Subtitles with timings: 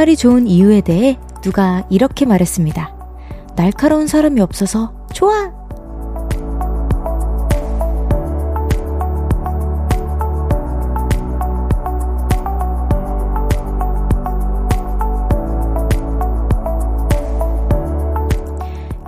[0.00, 2.94] 주말이 좋은 이유에 대해 누가 이렇게 말했습니다.
[3.54, 5.52] 날카로운 사람이 없어서 좋아!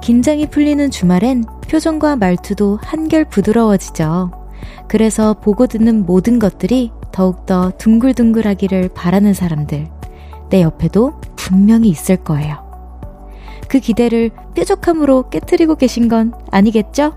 [0.02, 4.30] 긴장이 풀리는 주말엔 표정과 말투도 한결 부드러워지죠.
[4.88, 9.88] 그래서 보고 듣는 모든 것들이 더욱더 둥글둥글하기를 바라는 사람들,
[10.52, 12.58] 내 옆에도 분명히 있을 거예요.
[13.68, 17.14] 그 기대를 뾰족함으로 깨뜨리고 계신 건 아니겠죠?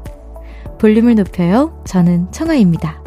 [0.80, 1.82] 볼륨을 높여요.
[1.84, 3.05] 저는 청아입니다.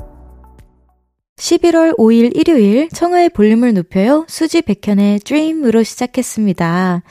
[1.39, 4.25] 11월 5일 일요일 청하의 볼륨을 높여요.
[4.29, 7.03] 수지 백현의 Dream으로 시작했습니다.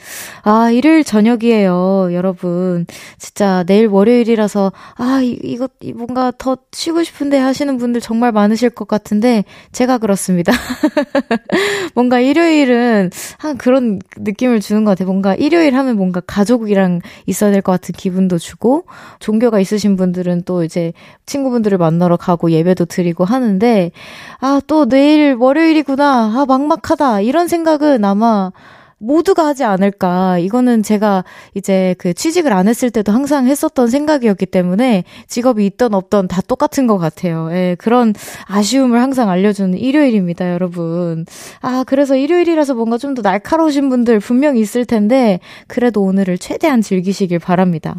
[0.42, 2.86] 아, 일요일 저녁이에요, 여러분.
[3.18, 8.86] 진짜 내일 월요일이라서 아, 이, 이거 뭔가 더 쉬고 싶은데 하시는 분들 정말 많으실 것
[8.86, 10.52] 같은데 제가 그렇습니다.
[11.94, 15.06] 뭔가 일요일은 한 그런 느낌을 주는 것 같아요.
[15.06, 18.84] 뭔가 일요일 하면 뭔가 가족이랑 있어야 될 것 같은 기분도 주고
[19.18, 20.92] 종교가 있으신 분들은 또 이제
[21.26, 23.90] 친구분들을 만나러 가고 예배도 드리고 하는데
[24.40, 26.32] 아, 또 내일 월요일이구나.
[26.34, 27.20] 아, 막막하다.
[27.22, 28.52] 이런 생각은 아마
[28.98, 30.38] 모두가 하지 않을까.
[30.38, 36.28] 이거는 제가 이제 그 취직을 안 했을 때도 항상 했었던 생각이었기 때문에 직업이 있던 없던
[36.28, 37.48] 다 똑같은 것 같아요.
[37.52, 38.14] 예, 그런
[38.46, 41.26] 아쉬움을 항상 알려주는 일요일입니다, 여러분.
[41.60, 47.38] 아, 그래서 일요일이라서 뭔가 좀 더 날카로우신 분들 분명히 있을 텐데, 그래도 오늘을 최대한 즐기시길
[47.38, 47.96] 바랍니다.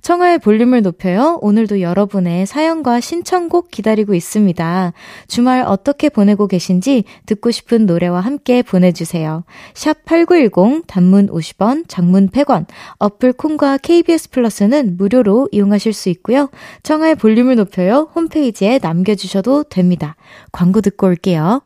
[0.00, 1.38] 청하의 볼륨을 높여요.
[1.42, 4.92] 오늘도 여러분의 사연과 신청곡 기다리고 있습니다.
[5.28, 9.44] 주말 어떻게 보내고 계신지 듣고 싶은 노래와 함께 보내주세요.
[9.74, 12.66] 샵89 8910 단문 50원, 장문 100원,
[12.98, 16.50] 어플 콩과 KBS 플러스는 무료로 이용하실 수 있고요.
[16.82, 20.16] 청하의 볼륨을 높여요 홈페이지에 남겨주셔도 됩니다.
[20.52, 21.62] 광고 듣고 올게요.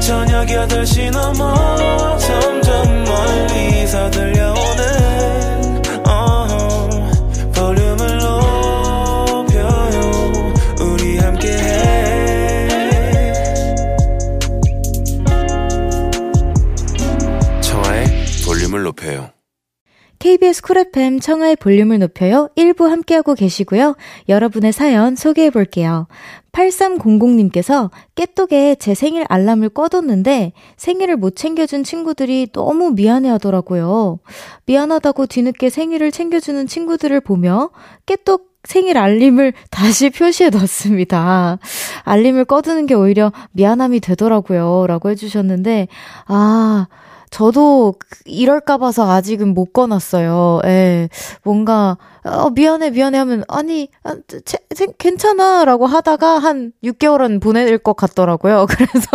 [0.00, 4.35] 저녁 8시 넘어 점점 멀리서 들
[20.26, 22.48] KBS 쿨 FM 청하의 볼륨을 높여요.
[22.56, 23.94] 1부 함께하고 계시고요.
[24.28, 26.08] 여러분의 사연 소개해 볼게요.
[26.50, 34.18] 8300님께서 깨똑에 제 생일 알람을 꺼뒀는데 생일을 못 챙겨준 친구들이 너무 미안해 하더라고요.
[34.64, 37.70] 미안하다고 뒤늦게 생일을 챙겨주는 친구들을 보며
[38.04, 41.60] 깨똑 생일 알림을 다시 표시해 놨습니다.
[42.02, 44.86] 알림을 꺼두는 게 오히려 미안함이 되더라고요.
[44.88, 45.86] 라고 해주셨는데,
[46.26, 46.88] 아,
[47.30, 47.94] 저도
[48.24, 50.60] 이럴까 봐서 아직은 못 꺼놨어요.
[50.64, 51.08] 예.
[51.42, 55.64] 뭔가 어, 미안해, 미안해 하면, 아니, 아, 제, 제, 괜찮아.
[55.64, 58.66] 라고 하다가 한 6개월은 보낼 것 같더라고요.
[58.68, 59.06] 그래서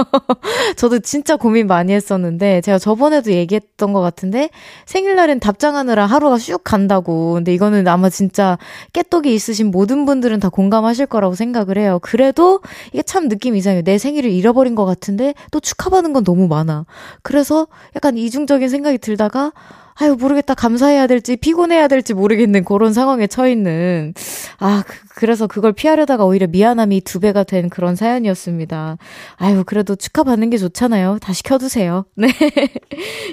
[0.78, 4.50] 저도 진짜 고민 많이 했었는데, 제가 저번에도 얘기했던 것 같은데,
[4.86, 7.34] 생일날엔 답장하느라 하루가 쑥 간다고.
[7.34, 8.58] 근데 이거는 아마 진짜
[8.94, 12.00] 깨똑이 있으신 모든 분들은 다 공감하실 거라고 생각을 해요.
[12.02, 12.62] 그래도
[12.94, 13.84] 이게 참 느낌 이상해요.
[13.84, 16.86] 내 생일을 잃어버린 것 같은데, 또 축하받은 건 너무 많아.
[17.24, 19.52] 그래서 약간 이중적인 생각이 들다가,
[19.96, 20.54] 아유, 모르겠다.
[20.56, 24.14] 감사해야 될지, 피곤해야 될지 모르겠는 그런 상황에 처있는.
[24.60, 24.84] 아,
[25.16, 28.98] 그, 래서 그걸 피하려다가 오히려 미안함이 두 배가 된 그런 사연이었습니다.
[29.36, 31.20] 아유, 그래도 축하받는 게 좋잖아요.
[31.22, 32.06] 다시 켜두세요.
[32.16, 32.30] 네.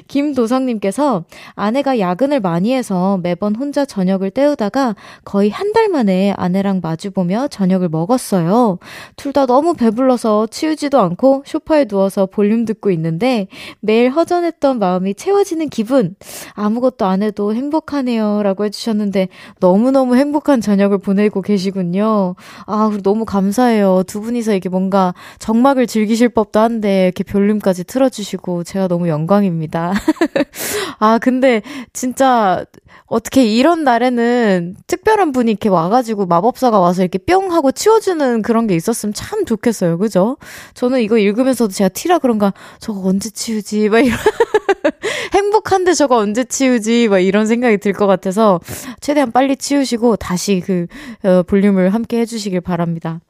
[0.08, 1.24] 김도성님께서
[1.54, 7.90] 아내가 야근을 많이 해서 매번 혼자 저녁을 때우다가 거의 한 달 만에 아내랑 마주보며 저녁을
[7.90, 8.78] 먹었어요.
[9.16, 13.48] 둘 다 너무 배불러서 치우지도 않고 소파에 누워서 볼륨 듣고 있는데
[13.80, 16.16] 매일 허전했던 마음이 채워지는 기분.
[16.54, 18.42] 아무것도 안 해도 행복하네요.
[18.42, 19.28] 라고 해주셨는데
[19.60, 22.34] 너무너무 행복한 저녁을 보내고 계시군요.
[22.66, 24.02] 아, 너무 감사해요.
[24.06, 29.92] 두 분이서 이게 뭔가 정막을 즐기실 법도 한데 이렇게 볼륨까지 틀어주시고 제가 너무 영광입니다.
[30.98, 31.62] 아, 근데
[31.92, 32.64] 진짜
[33.06, 38.74] 어떻게 이런 날에는 특별한 분이 이렇게 와가지고 마법사가 와서 이렇게 뿅 하고 치워주는 그런 게
[38.76, 39.98] 있었으면 참 좋겠어요.
[39.98, 40.36] 그죠?
[40.74, 43.88] 저는 이거 읽으면서도 제가 티라 그런가 저거 언제 치우지?
[43.88, 44.18] 막 이런.
[45.34, 47.08] 행복한데 저거 언제 치우지?
[47.08, 48.60] 막 이런 생각이 들 것 같아서
[49.00, 50.86] 최대한 빨리 치우시고 다시 그
[51.24, 53.20] 어, 볼륨을 함께 해주시길 바랍니다.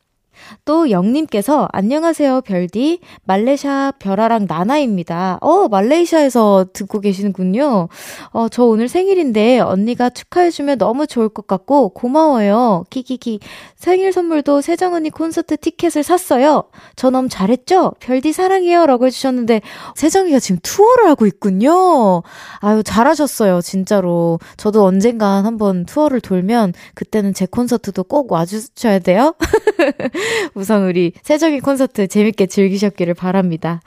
[0.65, 5.39] 또 영님께서 안녕하세요 별디 말레이시아 별아랑 나나입니다.
[5.41, 7.89] 어 말레이시아에서 듣고 계시는군요.
[8.33, 12.85] 어 저 오늘 생일인데 언니가 축하해주면 너무 좋을 것 같고 고마워요.
[12.91, 13.41] 키키키
[13.77, 16.65] 생일 선물도 세정 언니 콘서트 티켓을 샀어요.
[16.97, 17.93] 저 너무 잘했죠?
[18.01, 19.61] 별디 사랑해요라고 해주셨는데
[19.95, 22.23] 세정이가 지금 투어를 하고 있군요.
[22.61, 24.39] 아유 잘하셨어요 진짜로.
[24.57, 29.35] 저도 언젠간 한번 투어를 돌면 그때는 제 콘서트도 꼭 와주셔야 돼요.
[30.55, 33.81] 우선 우리 세정이 콘서트 재밌게 즐기셨기를 바랍니다.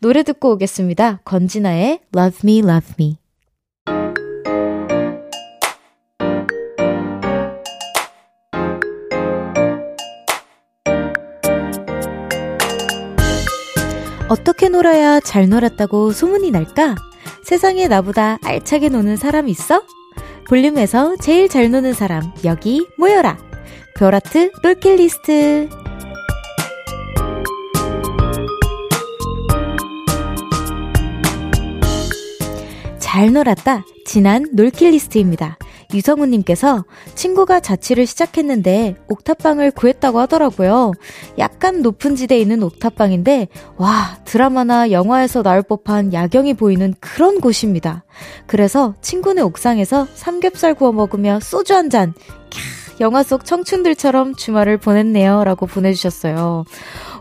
[0.00, 1.20] 노래 듣고 오겠습니다.
[1.24, 3.18] 건진아의 Love Me, Love Me.
[14.28, 16.96] 어떻게 놀아야 잘 놀았다고 소문이 날까?
[17.44, 19.82] 세상에 나보다 알차게 노는 사람 있어?
[20.48, 23.36] 볼륨에서 제일 잘 노는 사람, 여기 모여라!
[23.96, 25.70] 별아트 롤킬리스트.
[32.98, 33.86] 잘 놀았다.
[34.04, 35.56] 지난 놀킬리스트입니다.
[35.94, 36.84] 유성우님께서
[37.14, 40.92] 친구가 자취를 시작했는데 옥탑방을 구했다고 하더라고요.
[41.38, 48.04] 약간 높은 지대에 있는 옥탑방인데, 와, 드라마나 영화에서 나올 법한 야경이 보이는 그런 곳입니다.
[48.46, 52.12] 그래서 친구네 옥상에서 삼겹살 구워 먹으며 소주 한 잔,
[52.50, 55.44] 캬, 영화 속 청춘들처럼 주말을 보냈네요.
[55.44, 56.64] 라고 보내주셨어요.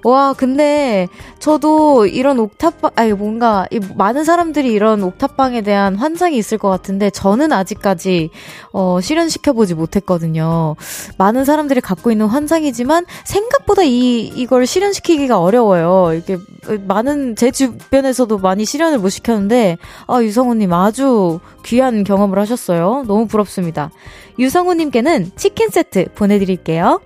[0.06, 1.07] 와, 근데
[1.40, 3.66] 저도 이런 옥탑방, 아니, 뭔가,
[3.96, 8.30] 많은 사람들이 이런 옥탑방에 대한 환상이 있을 것 같은데, 저는 아직까지,
[8.72, 10.75] 어, 실현시켜보지 못했거든요.
[11.18, 16.13] 많은 사람들이 갖고 있는 환상이지만, 생각보다 이, 이걸 실현시키기가 어려워요.
[16.13, 16.38] 이게,
[16.86, 23.06] 많은, 제 주변에서도 많이 실현을 못 시켰는데, 아, 유성우님 아주 귀한 경험을 하셨어요.
[23.07, 23.90] 너무 부럽습니다.
[24.38, 27.00] 유성우님께는 치킨 세트 보내드릴게요.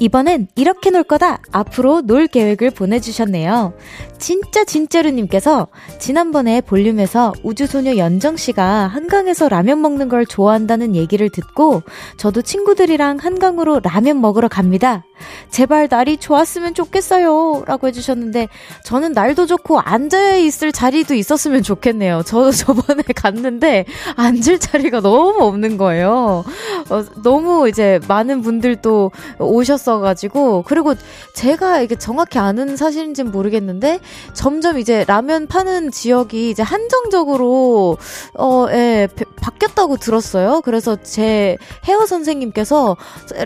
[0.00, 1.38] 이번엔 이렇게 놀 거다.
[1.52, 3.72] 앞으로 놀 계획을 보내주셨네요.
[4.18, 5.68] 진짜 진짜루님께서
[5.98, 11.82] 지난번에 볼륨에서 우주소녀 연정씨가 한강에서 라면 먹는 걸 좋아한다는 얘기를 듣고
[12.16, 15.04] 저도 친구들이랑 한강으로 라면 먹으러 갑니다.
[15.50, 17.64] 제발 날이 좋았으면 좋겠어요.
[17.66, 18.48] 라고 해주셨는데
[18.84, 22.22] 저는 날도 좋고 앉아있을 자리도 있었으면 좋겠네요.
[22.24, 23.84] 저도 저번에 갔는데
[24.16, 26.44] 앉을 자리가 너무 없는 거예요.
[26.90, 30.94] 어, 너무 이제 많은 분들도 오셨어가지고 그리고
[31.34, 34.00] 제가 이게 정확히 아는 사실인지는 모르겠는데
[34.32, 37.98] 점점 이제 라면 파는 지역이 이제 한정적으로
[38.34, 39.08] 어, 예,
[39.40, 40.60] 바뀌었다고 들었어요.
[40.62, 41.56] 그래서 제
[41.86, 42.96] 헤어 선생님께서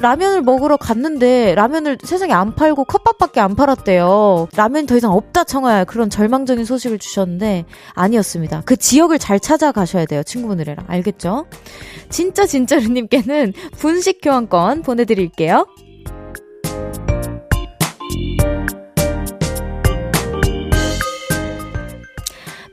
[0.00, 4.48] 라면을 먹으러 갔는데 라면을 세상에 안 팔고 컵밥밖에 안 팔았대요.
[4.56, 8.62] 라면 더 이상 없다 청하야 그런 절망적인 소식을 주셨는데 아니었습니다.
[8.64, 10.24] 그 지역을 잘 찾아가셔야 돼요.
[10.24, 11.46] 친구분들이랑 알겠죠?
[12.08, 15.66] 진짜 진짜루님께는 분식 교환권 보내드릴게요.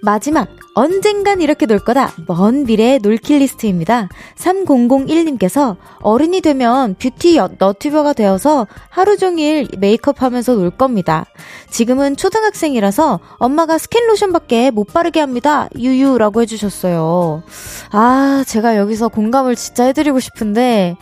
[0.09, 4.09] 마지막 언젠간 이렇게 놀 거다 먼 미래의 놀킷 리스트입니다.
[4.37, 11.27] 3001님께서 어른이 되면 뷰티 너튜버가 되어서 하루 종일 메이크업 하면서 놀 겁니다.
[11.69, 15.69] 지금은 초등학생이라서 엄마가 스킨 로션밖에 못 바르게 합니다.
[15.77, 17.43] 유유라고 해주셨어요.
[17.91, 20.97] 아 제가 여기서 공감을 진짜 해드리고 싶은데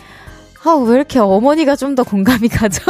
[0.66, 2.84] 아, 왜 이렇게 어머니가 좀 더 공감이 가죠?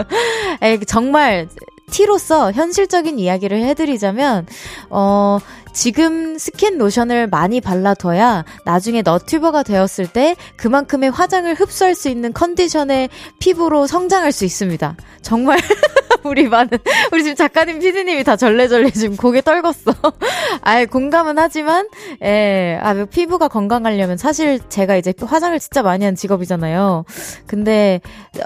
[0.88, 1.48] 정말
[1.90, 4.46] T로서 현실적인 이야기를 해드리자면,
[4.90, 5.38] 어,
[5.74, 13.10] 지금 스킨 로션을 많이 발라둬야 나중에 너튜버가 되었을 때 그만큼의 화장을 흡수할 수 있는 컨디션의
[13.40, 14.96] 피부로 성장할 수 있습니다.
[15.20, 15.58] 정말
[16.24, 16.70] 우리 많은
[17.12, 20.14] 우리 지금 작가님 피디님이 다 절레절레 지금 고개 떨궜어.
[20.62, 21.88] 아예 공감은 하지만
[22.22, 27.04] 예, 아 뭐 피부가 건강하려면 사실 제가 이제 화장을 진짜 많이 한 직업이잖아요.
[27.46, 28.00] 근데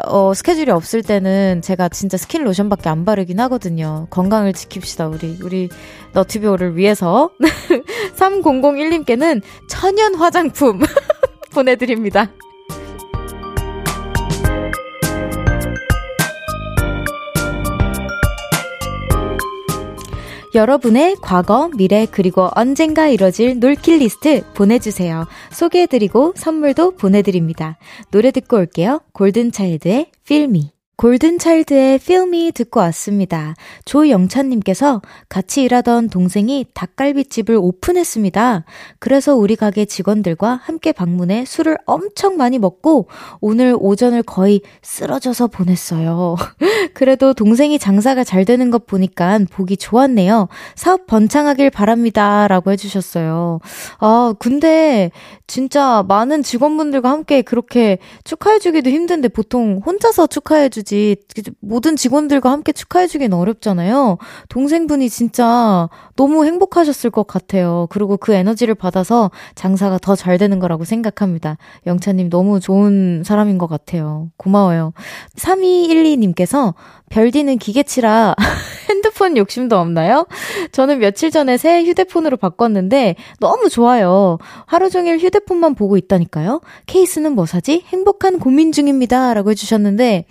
[0.07, 4.07] 어 스케줄이 없을 때는 제가 진짜 스킨 로션밖에 안 바르긴 하거든요.
[4.11, 5.69] 건강을 지킵시다 우리 우리
[6.13, 7.31] 너튜브를 위해서
[8.17, 10.81] 3001님께는 천연 화장품
[11.53, 12.31] 보내드립니다.
[20.55, 25.27] 여러분의 과거, 미래, 그리고 언젠가 이뤄질 놀킬 리스트 보내주세요.
[25.51, 27.79] 소개해드리고 선물도 보내드립니다.
[28.11, 29.01] 노래 듣고 올게요.
[29.13, 30.78] 골든차일드의 Feel Me.
[30.99, 33.55] 골든차일드의 Feel Me 듣고 왔습니다.
[33.85, 38.65] 조영찬님께서 같이 일하던 동생이 닭갈비집을 오픈했습니다.
[38.99, 43.07] 그래서 우리 가게 직원들과 함께 방문해 술을 엄청 많이 먹고
[43.41, 46.35] 오늘 오전을 거의 쓰러져서 보냈어요.
[46.95, 50.49] 그래도 동생이 장사가 잘 되는 것 보니까 보기 좋았네요.
[50.75, 52.49] 사업 번창하길 바랍니다.
[52.49, 53.61] 라고 해주셨어요.
[54.01, 55.13] 아, 근데
[55.47, 61.17] 진짜 많은 직원분들과 함께 그렇게 축하해주기도 힘든데 보통 혼자서 축하해주지 해야지.
[61.61, 64.19] 모든 직원들과 함께 축하해주기는 어렵잖아요.
[64.49, 67.87] 동생분이 진짜 너무 행복하셨을 것 같아요.
[67.91, 71.59] 그리고 그 에너지를 받아서 장사가 더 잘 되는 거라고 생각합니다.
[71.87, 74.31] 영차님 너무 좋은 사람인 것 같아요.
[74.37, 74.93] 고마워요.
[75.37, 76.75] 3212님께서
[77.11, 78.35] 별디는 기계치라
[78.91, 80.27] 핸드폰 욕심도 없나요?
[80.73, 84.39] 저는 며칠 전에 새 휴대폰으로 바꿨는데 너무 좋아요.
[84.67, 86.61] 하루 종일 휴대폰만 보고 있다니까요.
[86.87, 87.85] 케이스는 뭐 사지?
[87.87, 89.35] 행복한 고민 중입니다.
[89.35, 90.25] 라고 해주셨는데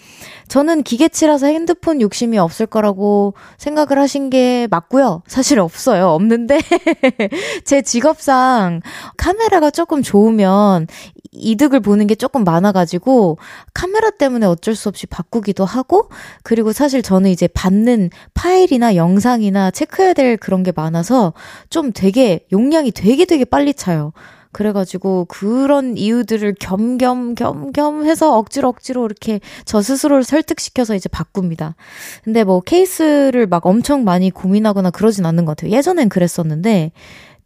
[0.47, 5.23] 저는 기계치라서 핸드폰 욕심이 없을 거라고 생각을 하신 게 맞고요.
[5.27, 6.09] 사실 없어요.
[6.09, 6.59] 없는데
[7.65, 8.81] 제 직업상
[9.17, 10.87] 카메라가 조금 좋으면
[11.31, 13.37] 이득을 보는 게 조금 많아가지고
[13.73, 16.09] 카메라 때문에 어쩔 수 없이 바꾸기도 하고
[16.43, 21.33] 그리고 사실 저는 이제 받는 파일이나 영상이나 체크해야 될 그런 게 많아서
[21.69, 24.13] 좀 되게 용량이 되게 되게 빨리 차요.
[24.51, 31.75] 그래가지고 그런 이유들을 겸겸겸겸 해서 억지로 억지로 이렇게 저 스스로를 설득시켜서 이제 바꿉니다.
[32.23, 35.71] 근데 뭐 케이스를 막 엄청 많이 고민하거나 그러진 않는 것 같아요.
[35.71, 36.91] 예전엔 그랬었는데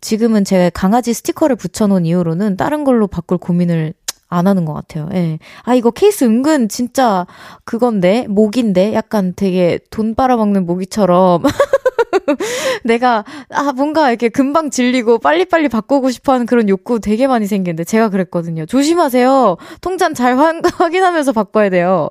[0.02, 3.94] 지금은 제가 강아지 스티커를 붙여놓은 이후로는 다른 걸로 바꿀 고민을
[4.32, 5.10] 안 하는 것 같아요.
[5.14, 5.40] 예.
[5.64, 7.28] 아, 이거 케이스 은근 진짜
[7.66, 11.44] 그건데, 모기인데, 약간 되게 돈 빨아먹는 모기처럼.
[12.84, 17.84] 내가, 아, 뭔가 이렇게 금방 질리고 빨리빨리 바꾸고 싶어 하는 그런 욕구 되게 많이 생기는데,
[17.84, 18.66] 제가 그랬거든요.
[18.66, 19.58] 조심하세요.
[19.82, 22.10] 통장 잘 확, 확인하면서 바꿔야 돼요.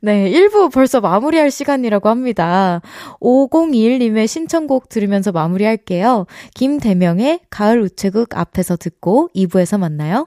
[0.00, 2.80] 네, 1부 벌써 마무리할 시간이라고 합니다.
[3.20, 6.26] 5021님의 신청곡 들으면서 마무리할게요.
[6.54, 10.26] 김대명의 가을 우체국 앞에서 듣고 2부에서 만나요.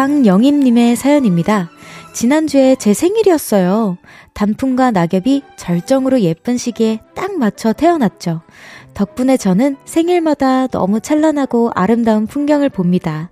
[0.00, 1.68] 강영임님의 사연입니다.
[2.14, 3.98] 지난주에 제 생일이었어요.
[4.32, 8.40] 단풍과 낙엽이 절정으로 예쁜 시기에 딱 맞춰 태어났죠.
[8.94, 13.30] 덕분에 저는 생일마다 너무 찬란하고 아름다운 풍경을 봅니다.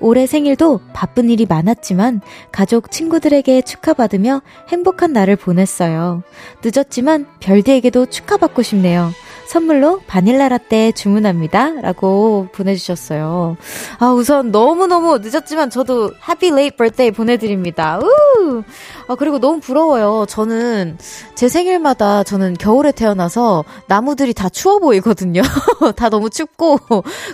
[0.00, 6.22] 올해 생일도 바쁜 일이 많았지만 가족, 친구들에게 축하받으며 행복한 날을 보냈어요.
[6.64, 9.10] 늦었지만 별디에게도 축하받고 싶네요.
[9.46, 11.80] 선물로 바닐라 라떼 주문합니다.
[11.80, 13.56] 라고 보내주셨어요.
[13.98, 18.00] 아, 우선 너무너무 늦었지만 저도 happy late birthday 보내드립니다.
[18.00, 18.62] 우!
[19.06, 20.26] 아, 그리고 너무 부러워요.
[20.28, 20.98] 저는
[21.36, 25.42] 제 생일마다 저는 겨울에 태어나서 나무들이 다 추워 보이거든요.
[25.96, 26.78] 다 너무 춥고.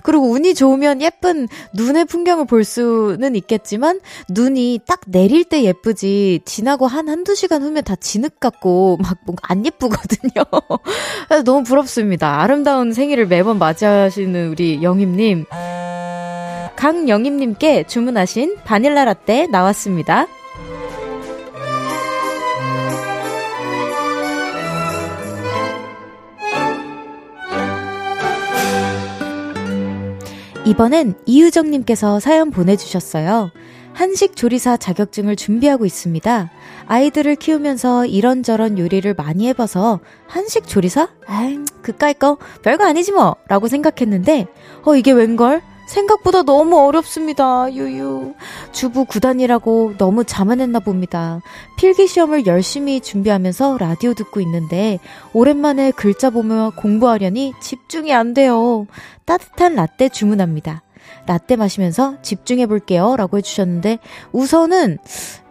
[0.03, 6.87] 그리고 운이 좋으면 예쁜 눈의 풍경을 볼 수는 있겠지만 눈이 딱 내릴 때 예쁘지 지나고
[6.87, 10.45] 한 한두 시간 후면 다 진흙 같고 막 뭔가 안 예쁘거든요.
[11.45, 12.02] 너무 부럽습니다.
[12.41, 15.47] 아름다운 생일을 매번 맞이하시는 우리 영임님.
[16.77, 20.27] 강영임님께 주문하신 바닐라 라떼 나왔습니다.
[30.65, 33.51] 이번엔 이유정님께서 사연 보내주셨어요.
[33.95, 36.51] 한식 조리사 자격증을 준비하고 있습니다.
[36.87, 41.09] 아이들을 키우면서 이런저런 요리를 많이 해봐서 한식 조리사?
[41.27, 44.47] 아이, 그까이 거 별거 아니지 뭐 라고 생각했는데
[44.85, 45.63] 어 이게 웬걸?
[45.87, 47.73] 생각보다 너무 어렵습니다.
[47.73, 48.35] 유유.
[48.73, 51.41] 주부 9단이라고 너무 자만했나 봅니다.
[51.77, 54.99] 필기 시험을 열심히 준비하면서 라디오 듣고 있는데
[55.33, 58.87] 오랜만에 글자 보며 공부하려니 집중이 안 돼요.
[59.27, 60.83] 따뜻한 라떼 주문합니다.
[61.27, 63.17] 라떼 마시면서 집중해 볼게요.
[63.17, 63.99] 라고 해주셨는데,
[64.33, 64.99] 우선은,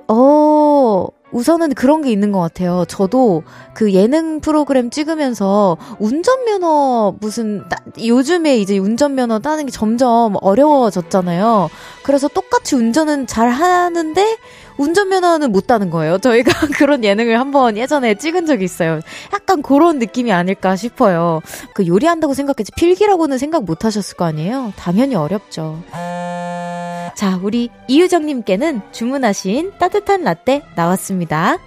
[0.07, 2.83] 어, 우선은 그런 게 있는 것 같아요.
[2.87, 11.69] 저도 그 예능 프로그램 찍으면서 운전면허 무슨, 따, 요즘에 이제 운전면허 따는 게 점점 어려워졌잖아요.
[12.03, 14.37] 그래서 똑같이 운전은 잘 하는데,
[14.81, 16.17] 운전면허는 못 따는 거예요.
[16.17, 18.99] 저희가 그런 예능을 한번 예전에 찍은 적이 있어요.
[19.33, 21.41] 약간 그런 느낌이 아닐까 싶어요.
[21.73, 24.73] 그 요리한다고 생각했지 필기라고는 생각 못 하셨을 거 아니에요?
[24.77, 25.81] 당연히 어렵죠.
[27.15, 31.57] 자, 우리 이유정님께는 주문하신 따뜻한 라떼 나왔습니다.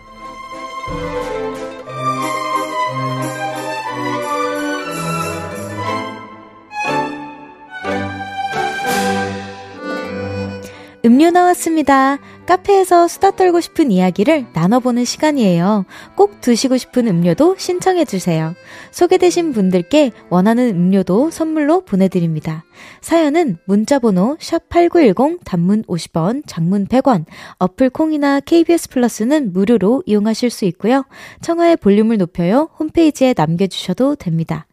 [11.04, 12.18] 음료 나왔습니다.
[12.46, 15.84] 카페에서 수다 떨고 싶은 이야기를 나눠보는 시간이에요.
[16.16, 18.54] 꼭 드시고 싶은 음료도 신청해주세요.
[18.90, 22.64] 소개되신 분들께 원하는 음료도 선물로 보내드립니다.
[23.02, 27.26] 사연은 문자번호 샵8910 단문 50원, 장문 100원,
[27.58, 31.04] 어플 콩이나 KBS 플러스는 무료로 이용하실 수 있고요.
[31.42, 32.70] 청하의 볼륨을 높여요.
[32.78, 34.66] 홈페이지에 남겨주셔도 됩니다.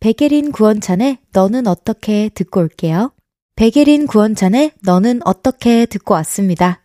[0.00, 3.12] 베게린 구원찬의 너는 어떻게 듣고 올게요.
[3.56, 6.80] 백예린 구원찬의 너는 어떻게 듣고 왔습니다.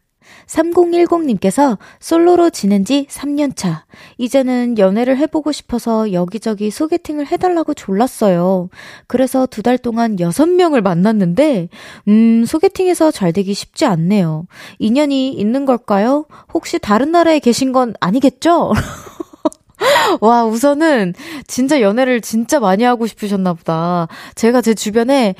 [0.48, 3.84] 3010님께서 솔로로 지낸 지 3년차.
[4.18, 8.70] 이제는 연애를 해보고 싶어서 여기저기 소개팅을 해달라고 졸랐어요.
[9.08, 11.68] 그래서 두 달 동안 6명을 만났는데,
[12.08, 14.46] 음, 소개팅에서 잘 되기 쉽지 않네요.
[14.80, 16.26] 인연이 있는 걸까요?
[16.54, 18.72] 혹시 다른 나라에 계신 건 아니겠죠?
[20.22, 21.14] 와, 우선은
[21.48, 24.08] 진짜 연애를 진짜 많이 하고 싶으셨나 보다.
[24.36, 25.36] 제가 제 주변에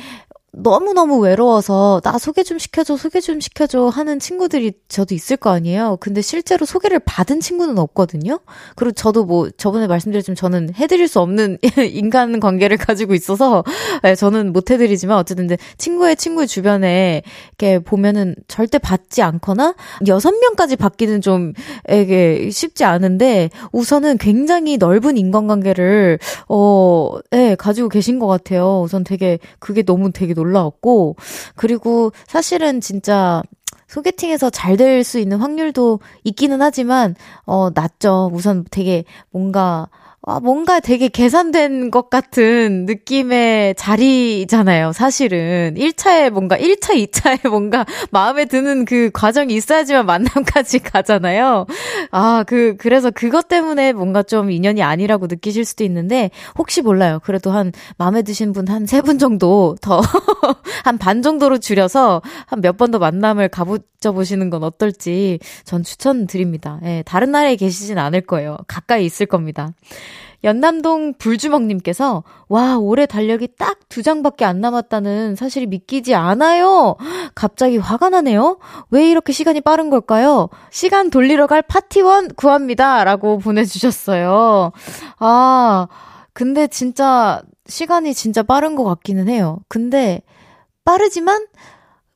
[0.54, 5.98] 너무너무 외로워서 나 소개 좀 시켜줘, 소개 좀 시켜줘 하는 친구들이 저도 있을 거 아니에요.
[6.02, 8.40] 근데 실제로 소개를 받은 친구는 없거든요.
[8.76, 11.58] 그리고 저도 뭐 저번에 말씀드렸지만 저는 해드릴 수 없는
[11.90, 13.64] 인간 관계를 가지고 있어서
[14.04, 17.22] 네, 저는 못 해드리지만 어쨌든 친구의 친구의 주변에
[17.58, 19.76] 이렇게 보면은 절대 받지 않거나
[20.08, 21.54] 여섯 명까지 받기는 좀
[21.90, 28.82] 이게 쉽지 않은데 우선은 굉장히 넓은 인간관계를 어, 네, 가지고 계신 것 같아요.
[28.82, 31.16] 우선 되게 그게 너무 되게 놀라웠고,
[31.56, 33.44] 그리고 사실은 진짜
[33.88, 38.30] 소개팅에서 잘 될 수 있는 확률도 있기는 하지만, 어, 낮죠.
[38.34, 39.90] 우선 되게 뭔가,
[40.24, 45.74] 아, 뭔가 되게 계산된 것 같은 느낌의 자리잖아요, 사실은.
[45.76, 51.66] 1차에 뭔가, 1차, 2차에 뭔가 마음에 드는 그 과정이 있어야지만 만남까지 가잖아요.
[52.12, 57.20] 아, 그, 그래서 그것 때문에 뭔가 좀 인연이 아니라고 느끼실 수도 있는데, 혹시 몰라요.
[57.24, 60.02] 그래도 한, 마음에 드신 분 한 세 분 정도 더,
[60.86, 66.80] 한 반 정도로 줄여서 한 몇 번 더 만남을 가보져 보시는 건 어떨지 전 추천드립니다.
[66.84, 68.58] 예, 다른 나라에 계시진 않을 거예요.
[68.68, 69.72] 가까이 있을 겁니다.
[70.44, 76.96] 연남동 불주먹님께서, 와, 올해 달력이 딱 두 장밖에 안 남았다는 사실이 믿기지 않아요.
[77.36, 78.58] 갑자기 화가 나네요.
[78.90, 80.48] 왜 이렇게 시간이 빠른 걸까요?
[80.72, 83.04] 시간 돌리러 갈 파티원 구합니다.
[83.04, 84.72] 라고 보내주셨어요.
[85.20, 85.88] 아,
[86.32, 89.60] 근데 진짜, 시간이 진짜 빠른 것 같기는 해요.
[89.68, 90.22] 근데,
[90.86, 91.48] 빠르지만,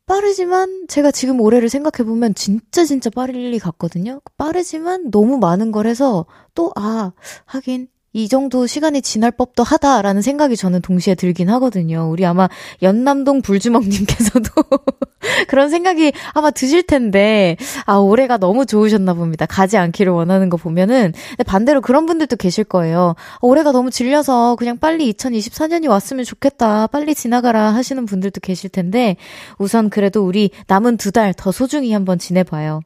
[0.05, 4.21] 빠르지만 제가 지금 올해를 생각해 보면 진짜 진짜 빨리 갔거든요.
[4.37, 7.11] 빠르지만 너무 많은 걸 해서 또, 아,
[7.45, 12.07] 하긴 이 정도 시간이 지날 법도 하다라는 생각이 저는 동시에 들긴 하거든요.
[12.09, 12.47] 우리 아마
[12.81, 14.49] 연남동 불주먹님께서도
[15.49, 19.45] 그런 생각이 아마 드실 텐데, 아, 올해가 너무 좋으셨나 봅니다.
[19.45, 21.11] 가지 않기를 원하는 거 보면은.
[21.31, 23.15] 근데 반대로 그런 분들도 계실 거예요.
[23.17, 26.87] 아, 올해가 너무 질려서 그냥 빨리 2024년이 왔으면 좋겠다.
[26.87, 29.17] 빨리 지나가라 하시는 분들도 계실 텐데,
[29.59, 32.79] 우선 그래도 우리 남은 두 달 더 소중히 한번 지내봐요.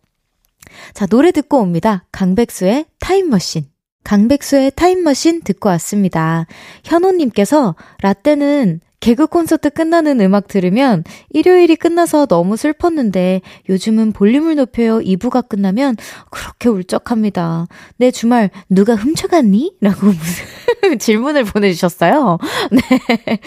[0.96, 2.06] 자, 노래 듣고 옵니다.
[2.12, 3.69] 강백수의 타임머신.
[4.04, 6.46] 강백수의 타임머신 듣고 왔습니다.
[6.84, 15.48] 현호님께서 라떼는 개그 콘서트 끝나는 음악 들으면 일요일이 끝나서 너무 슬펐는데 요즘은 볼륨을 높여요 2부가
[15.48, 15.96] 끝나면
[16.32, 17.68] 그렇게 울적합니다.
[17.98, 19.78] 내 주말 누가 훔쳐갔니?
[19.80, 22.40] 라고 무슨 질문을 보내주셨어요.
[22.72, 23.40] 네.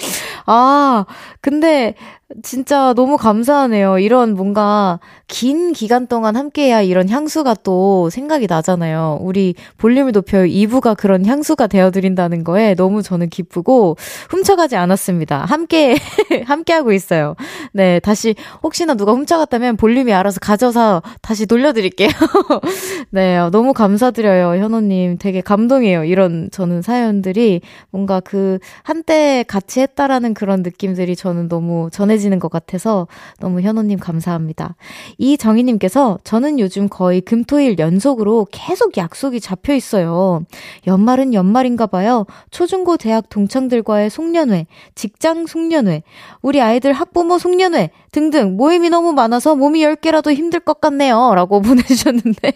[0.46, 1.04] 아,
[1.40, 1.94] 근데
[2.42, 3.98] 진짜 너무 감사하네요.
[3.98, 9.18] 이런 뭔가 긴 기간 동안 함께해야 이런 향수가 또 생각이 나잖아요.
[9.20, 13.96] 우리 볼륨을 높여요 2부가 그런 향수가 되어드린다는 거에 너무 저는 기쁘고
[14.30, 15.44] 훔쳐가지 않았습니다.
[15.44, 15.96] 함께,
[16.46, 17.34] 함께하고 있어요.
[17.72, 22.08] 네, 다시 혹시나 누가 훔쳐갔다면 볼륨이 알아서 가져서 다시 돌려드릴게요.
[23.10, 24.62] 네, 너무 감사드려요.
[24.62, 25.18] 현호님.
[25.18, 26.04] 되게 감동이에요.
[26.04, 32.50] 이런 저는 사연들이 뭔가 그 한때 같이 했다라는 그런 느낌들이 저는 너무 전해지 는 것
[32.50, 33.06] 같아서
[33.40, 34.76] 너무 현호님 감사합니다.
[35.18, 40.44] 이정희님께서 저는 요즘 거의 금토일 연속으로 계속 약속이 잡혀 있어요.
[40.86, 42.26] 연말은 연말인가 봐요.
[42.50, 46.02] 초중고 대학 동창들과의 송년회, 직장 송년회,
[46.42, 51.34] 우리 아이들 학부모 송년회 등등 모임이 너무 많아서 몸이 10개라도 힘들 것 같네요.
[51.34, 52.52] 라고 보내주셨는데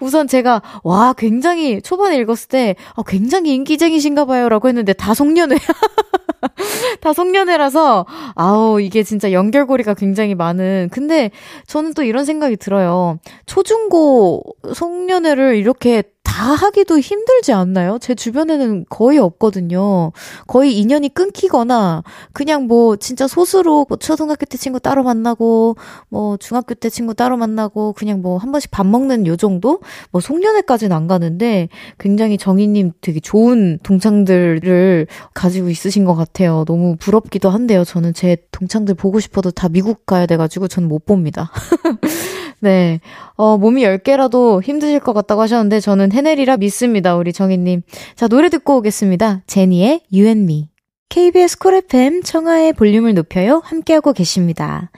[0.00, 4.48] 우선 제가 와 굉장히 초반에 읽었을 때 아, 굉장히 인기쟁이신가 봐요.
[4.48, 5.56] 라고 했는데 다 송년회.
[7.00, 10.88] 다 송년회라서, 아우, 이게 진짜 연결고리가 굉장히 많은.
[10.92, 11.30] 근데
[11.66, 13.18] 저는 또 이런 생각이 들어요.
[13.46, 14.42] 초중고
[14.74, 16.02] 송년회를 이렇게
[16.38, 17.98] 다 하기도 힘들지 않나요?
[18.00, 20.12] 제 주변에는 거의 없거든요.
[20.46, 25.74] 거의 인연이 끊기거나 그냥 뭐 진짜 소수로 뭐 초등학교 때 친구 따로 만나고
[26.08, 29.80] 뭐 중학교 때 친구 따로 만나고 그냥 뭐 한 번씩 밥 먹는 요 정도?
[30.12, 36.64] 뭐 송년회까지는 안 가는데 굉장히 정희님 되게 좋은 동창들을 가지고 있으신 것 같아요.
[36.68, 37.82] 너무 부럽기도 한데요.
[37.82, 41.50] 저는 제 동창들 보고 싶어도 다 미국 가야 돼가지고 저는 못 봅니다.
[42.60, 43.00] 네.
[43.36, 47.16] 어, 몸이 10개라도 힘드실 것 같다고 하셨는데 저는 해내리라 믿습니다.
[47.16, 47.82] 우리 정희님.
[48.14, 49.42] 자, 노래 듣고 오겠습니다.
[49.46, 50.68] 제니의 You and Me.
[51.08, 53.62] KBS 쿨 FM 청하의 볼륨을 높여요.
[53.64, 54.90] 함께하고 계십니다.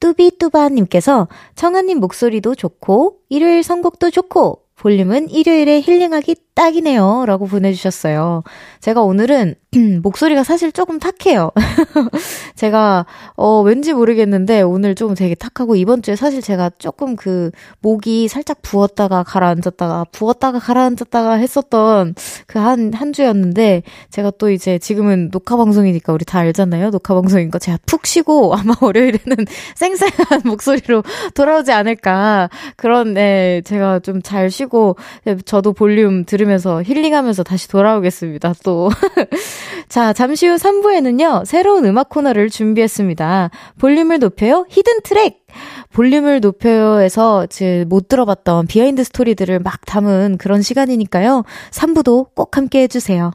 [0.00, 7.24] 뚜비뚜바님께서 청하님 목소리도 좋고, 일요일 선곡도 좋고, 볼륨은 일요일에 힐링하기 딱이네요.
[7.26, 8.42] 라고 보내주셨어요.
[8.80, 9.54] 제가 오늘은
[10.02, 11.50] 목소리가 사실 조금 탁해요.
[12.56, 18.28] 제가, 어, 왠지 모르겠는데 오늘 조금 되게 탁하고 이번 주에 사실 제가 조금 그 목이
[18.28, 22.14] 살짝 부었다가 가라앉았다가 부었다가 가라앉았다가 했었던
[22.46, 26.90] 그 한, 한 주였는데 제가 또 이제 지금은 녹화방송이니까 우리 다 알잖아요.
[26.90, 29.36] 녹화방송인 거 제가 푹 쉬고 아마 월요일에는
[29.76, 31.02] 쌩쌩한 목소리로
[31.34, 32.50] 돌아오지 않을까.
[32.76, 34.96] 그런, 네, 제가 좀 잘 쉬고
[35.44, 38.54] 저도 볼륨 들으 들으면서 힐링하면서 다시 돌아오겠습니다.
[38.64, 38.90] 또.
[39.88, 43.50] 자, 잠시 후 3부에는요, 새로운 음악 코너를 준비했습니다.
[43.78, 45.44] 볼륨을 높여요, hidden track!
[45.92, 47.46] 볼륨을 높여요에서
[47.86, 51.44] 못 들어봤던 비하인드 스토리들을 막 담은 그런 시간이니까요.
[51.70, 53.32] 3부도 꼭 함께 해주세요.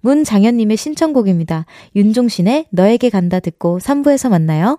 [0.00, 1.66] 문장현님의 신청곡입니다.
[1.96, 4.78] 윤종신의 너에게 간다 듣고 3부에서 만나요.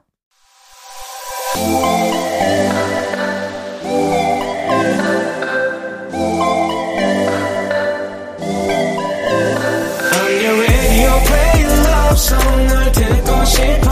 [13.55, 13.89] 싶어.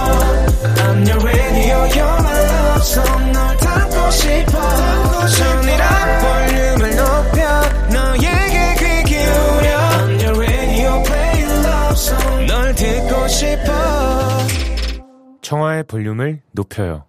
[0.84, 3.32] I'm your radio you're my love song.
[3.32, 4.56] 널 담고 싶어.
[5.38, 7.40] Turn it up 볼륨을 높여
[7.94, 9.70] 너에게 귀 기울여.
[9.80, 12.46] I'm your radio play love song.
[12.48, 13.72] 널 듣고 싶어.
[15.42, 17.06] 청하의 볼륨을 높여요.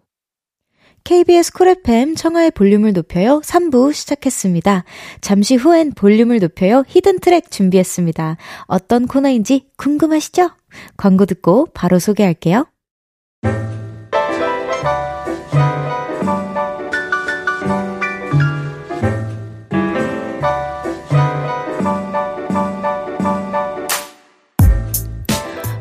[1.05, 4.85] KBS 쿨 FM 청하의 볼륨을 높여요 3부 시작했습니다.
[5.21, 8.39] 잠시 후엔 볼륨을 높여요 hidden track 준비했습니다.
[8.69, 10.51] 어떤 코너인지 궁금하시죠?
[10.97, 12.67] 광고 듣고 바로 소개할게요.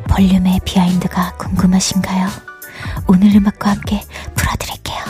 [0.08, 2.28] 볼륨의 비하인드가 궁금하신가요?
[3.08, 4.02] 오늘 음악과 함께
[4.36, 5.04] 풀어드릴게요.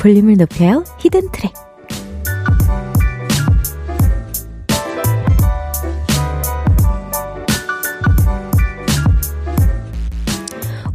[0.00, 1.67] 볼륨을 높여요 hidden track.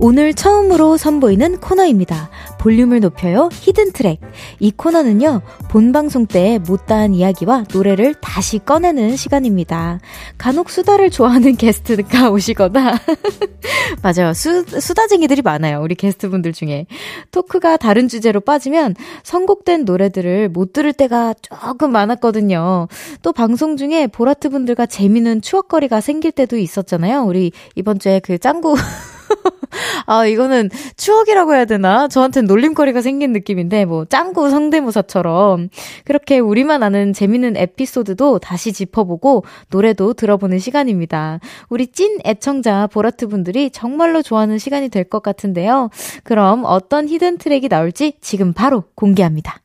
[0.05, 2.29] 오늘 처음으로 선보이는 코너입니다.
[2.59, 4.19] 볼륨을 높여요 히든 트랙.
[4.59, 10.01] 이 코너는요, 본 방송 때 못다한 이야기와 노래를 다시 꺼내는 시간입니다.
[10.37, 12.99] 간혹 수다를 좋아하는 게스트가 오시거나,
[14.03, 14.33] 맞아요.
[14.33, 15.79] 수, 수다쟁이들이 많아요.
[15.81, 16.85] 우리 게스트분들 중에.
[17.31, 22.89] 토크가 다른 주제로 빠지면 선곡된 노래들을 못 들을 때가 조금 많았거든요.
[23.21, 27.23] 또 방송 중에 보라트 분들과 재미있는 추억거리가 생길 때도 있었잖아요.
[27.23, 28.75] 우리 이번 주에 그 짱구
[30.06, 32.08] 아, 이거는 추억이라고 해야 되나?
[32.08, 35.69] 저한테는 놀림거리가 생긴 느낌인데, 뭐, 짱구 성대모사처럼.
[36.06, 41.39] 그렇게 우리만 아는 재밌는 에피소드도 다시 짚어보고, 노래도 들어보는 시간입니다.
[41.69, 45.89] 우리 찐 애청자 보라트 분들이 정말로 좋아하는 시간이 될 것 같은데요.
[46.24, 49.58] 그럼 어떤 히든 트랙이 나올지 지금 바로 공개합니다.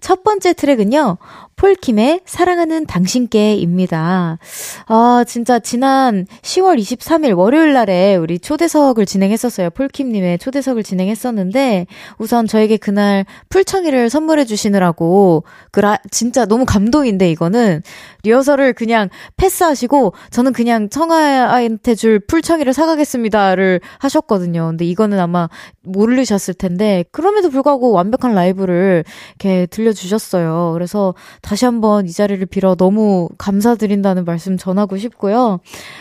[0.00, 1.16] 첫 번째 트랙은요,
[1.56, 4.38] 폴킴의 사랑하는 당신께입니다.
[4.86, 9.70] 아, 진짜 지난 10월 23일 월요일 날에 우리 초대석을 진행했었어요.
[9.70, 11.86] 폴킴님의 초대석을 진행했었는데,
[12.18, 17.82] 우선 저에게 그날 풀청이를 선물해 주시느라고, 그라, 진짜 너무 감동인데, 이거는.
[18.24, 24.66] 리허설을 그냥 패스하시고, 저는 그냥 청아한테 줄 풀청이를 사가겠습니다를 하셨거든요.
[24.68, 25.48] 근데 이거는 아마
[25.82, 29.04] 모르셨을 텐데, 그럼에도 불구하고 완벽한 라이브를
[29.40, 30.70] 이렇게 들려주셨어요.
[30.72, 35.60] 그래서 다시 다시 한번 이 자리를 빌어 너무 감사드린다는 말씀 전하고 싶고요.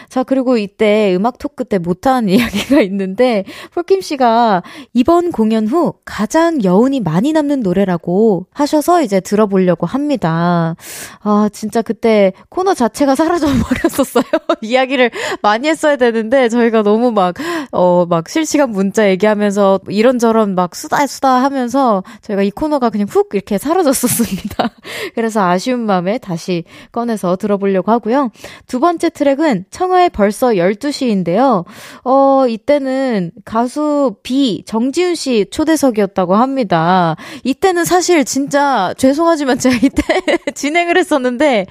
[0.10, 3.44] 자, 그리고 이때 음악 토크 때 못한 이야기가 있는데,
[3.76, 4.64] 폴킴 씨가
[4.96, 10.76] 이번 공연 후 가장 여운이 많이 남는 노래라고 하셔서 이제 들어보려고 합니다.
[11.22, 14.24] 아, 진짜 그때 코너 자체가 사라져 버렸었어요.
[14.64, 15.12] 이야기를
[15.44, 17.36] 많이 했어야 되는데, 저희가 너무 막,
[17.72, 23.30] 어, 막 실시간 문자 얘기하면서 이런저런 막 수다 수다 하면서 저희가 이 코너가 그냥 훅
[23.34, 24.72] 이렇게 사라졌었습니다.
[25.14, 28.32] 그래서 아쉬운 마음에 다시 꺼내서 들어보려고 하고요.
[28.68, 31.66] 두 번째 트랙은 청하의 벌써 12시인데요.
[32.04, 37.16] 어, 이때는 가수 B, 정지훈 씨 초대석이었다고 합니다.
[37.44, 40.04] 이때는 사실 진짜 죄송하지만 제가 이때
[40.54, 41.66] 진행을 했었는데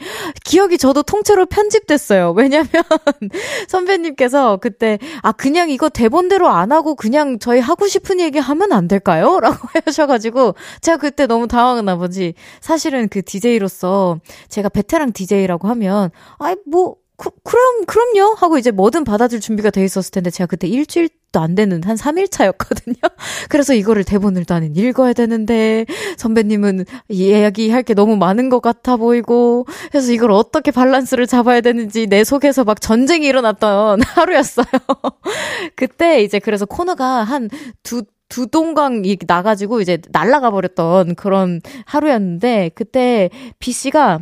[0.44, 2.32] 기억이 저도 통째로 편집됐어요.
[2.32, 2.66] 왜냐면
[3.68, 8.88] 선배님께서 그때 아, 그냥 이거 대본대로 안 하고 그냥 저희 하고 싶은 얘기 하면 안
[8.88, 9.40] 될까요?
[9.40, 16.10] 라고 하셔가지고 제가 그때 너무 당황한 나머지 사실은 그 DJ 로서 제가 베테랑 DJ라고 하면
[16.38, 18.34] 아이 뭐 그, 그럼, 그럼요!
[18.34, 22.28] 하고 이제 뭐든 받아줄 준비가 돼 있었을 텐데, 제가 그때 일주일도 안 되는 한 3일
[22.28, 22.96] 차였거든요?
[23.48, 25.86] 그래서 이거를 대본을 나는 읽어야 되는데,
[26.16, 32.24] 선배님은 이야기할 게 너무 많은 것 같아 보이고, 그래서 이걸 어떻게 밸런스를 잡아야 되는지 내
[32.24, 34.66] 속에서 막 전쟁이 일어났던 하루였어요.
[35.76, 37.48] 그때 이제 그래서 코너가 한
[37.84, 44.20] 두, 두 동강이 나가지고 이제 날아가 버렸던 그런 하루였는데, 그때 B 씨가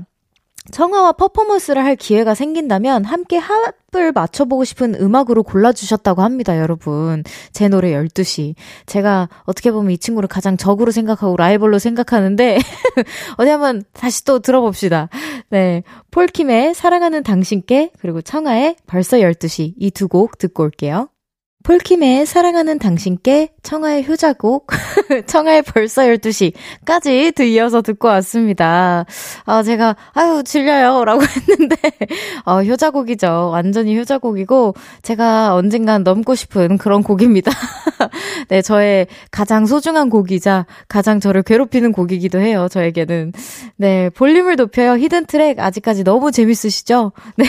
[0.72, 7.22] 청아와 퍼포먼스를 할 기회가 생긴다면 함께 합을 맞춰보고 싶은 음악으로 골라주셨다고 합니다, 여러분.
[7.52, 8.54] 제 노래 12시.
[8.86, 12.58] 제가 어떻게 보면 이 친구를 가장 적으로 생각하고 라이벌로 생각하는데,
[13.38, 15.08] 어디 한번 다시 또 들어봅시다.
[15.50, 15.82] 네.
[16.10, 19.74] 폴킴의 사랑하는 당신께, 그리고 청아의 벌써 12시.
[19.78, 21.09] 이 두 곡 듣고 올게요.
[21.62, 24.68] 폴킴의 사랑하는 당신께 청하의 효자곡,
[25.26, 29.04] 청하의 벌써 12시까지 이어서 듣고 왔습니다.
[29.44, 31.04] 아, 제가, 아유, 질려요.
[31.04, 31.20] 라고
[31.50, 31.76] 했는데,
[32.46, 33.50] 어, 효자곡이죠.
[33.52, 37.52] 완전히 효자곡이고, 제가 언젠간 넘고 싶은 그런 곡입니다.
[38.48, 42.68] 네, 저의 가장 소중한 곡이자 가장 저를 괴롭히는 곡이기도 해요.
[42.70, 43.32] 저에게는.
[43.76, 44.96] 네, 볼륨을 높여요.
[44.96, 47.12] 히든 트랙 아직까지 너무 재밌으시죠?
[47.36, 47.44] 네.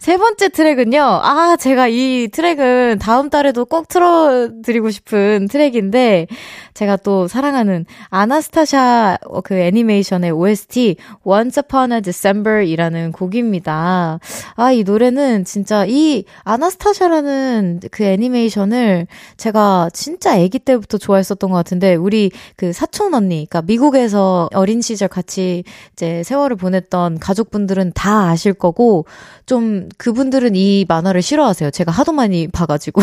[0.00, 1.02] 세 번째 트랙은요.
[1.02, 6.28] 아, 제가 이 트랙은 다음 달에도 꼭 틀어드리고 싶은 트랙인데,
[6.72, 14.20] 제가 또 사랑하는 아나스타샤 그 애니메이션의 OST Once Upon a December 이라는 곡입니다.
[14.54, 21.96] 아, 이 노래는 진짜 이 아나스타샤라는 그 애니메이션을 제가 진짜 아기 때부터 좋아했었던 것 같은데,
[21.96, 28.52] 우리 그 사촌 언니, 그러니까 미국에서 어린 시절 같이 이제 세월을 보냈던 가족분들은 다 아실
[28.52, 29.06] 거고,
[29.44, 31.72] 좀 그분들은 이 만화를 싫어하세요.
[31.72, 32.91] 제가 하도 많이 봐가지고.
[32.92, 33.02] 가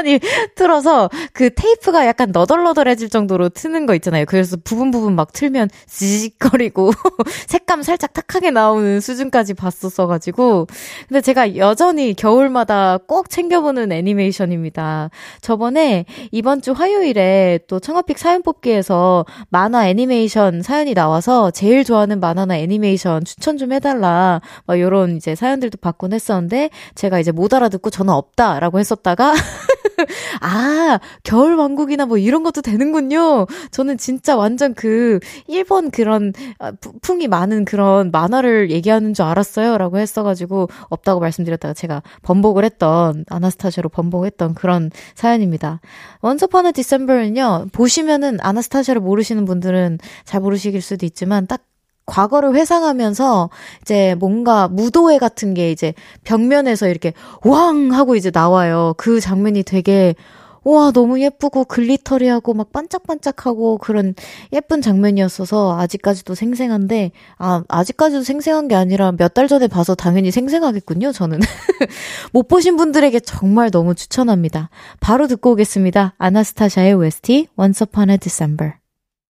[0.00, 0.18] 많이
[0.56, 4.24] 틀어서 그 테이프가 약간 너덜너덜해질 정도로 트는 거 있잖아요.
[4.26, 6.90] 그래서 부분 부분 막 틀면 지직거리고
[7.46, 10.66] 색감 살짝 탁하게 나오는 수준까지 봤었어가지고
[11.08, 15.10] 근데 제가 여전히 겨울마다 꼭 챙겨보는 애니메이션입니다.
[15.40, 22.56] 저번에 이번 주 화요일에 또 청아픽 사연 뽑기에서 만화 애니메이션 사연이 나와서 제일 좋아하는 만화나
[22.56, 28.12] 애니메이션 추천 좀 해달라 막 요런 이제 사연들도 받곤 했었는데 제가 이제 못 알아듣고 저는
[28.12, 29.34] 없다라고 했었다가
[30.40, 33.46] 아, 겨울 왕국이나 뭐 이런 것도 되는군요.
[33.70, 39.78] 저는 진짜 완전 그 일본 그런 아, 풍이 많은 그런 만화를 얘기하는 줄 알았어요.
[39.78, 45.80] 라고 했어 가지고 없다고 말씀드렸다가 제가 번복을 했던, 아나스타샤로 번복했던 그런 사연입니다.
[46.20, 51.62] 원서 파는 디셈버는요, 보시면은 아나스타샤를 모르시는 분들은 잘 모르시길 수도 있지만 딱
[52.10, 53.50] 과거를 회상하면서
[53.82, 55.94] 이제 뭔가 무도회 같은 게 이제
[56.24, 57.12] 벽면에서 이렇게
[57.44, 58.94] 왕 하고 이제 나와요.
[58.96, 60.14] 그 장면이 되게
[60.62, 64.14] 와, 너무 예쁘고 글리터리하고 막 반짝반짝하고 그런
[64.52, 71.12] 예쁜 장면이었어서 아직까지도 생생한데, 아, 아직까지도 생생한 게 아니라 몇 달 전에 봐서 당연히 생생하겠군요,
[71.12, 71.38] 저는.
[72.34, 74.68] 못 보신 분들에게 정말 너무 추천합니다.
[75.00, 76.14] 바로 듣고 오겠습니다.
[76.18, 78.79] 아나스타샤의 OST, Once Upon a December.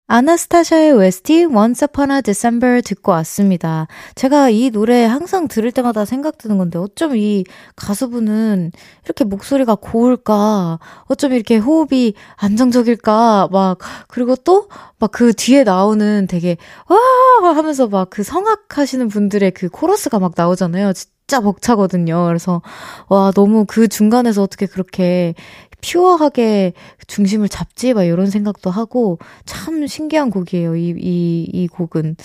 [0.07, 3.87] 아나스타샤의 OST Once Upon a December 듣고 왔습니다.
[4.13, 7.43] 제가 이 노래 항상 들을 때마다 생각드는 건데 어쩜 이
[7.75, 8.71] 가수분은
[9.03, 10.77] 이렇게 목소리가 고울까?
[11.05, 13.49] 어쩜 이렇게 호흡이 안정적일까?
[13.51, 14.67] 막 그리고 또
[14.99, 20.93] 막 그 뒤에 나오는 되게 와 하면서 막 그 성악하시는 분들의 그 코러스가 막 나오잖아요.
[21.27, 22.25] 진짜 벅차거든요.
[22.27, 22.61] 그래서
[23.09, 25.33] 와 너무 그 중간에서 어떻게 그렇게
[25.81, 26.73] 퓨어하게
[27.07, 27.93] 중심을 잡지?
[27.93, 30.75] 막 이런 생각도 하고 참 신기한 곡이에요.
[30.75, 32.15] 이, 이, 이 곡은.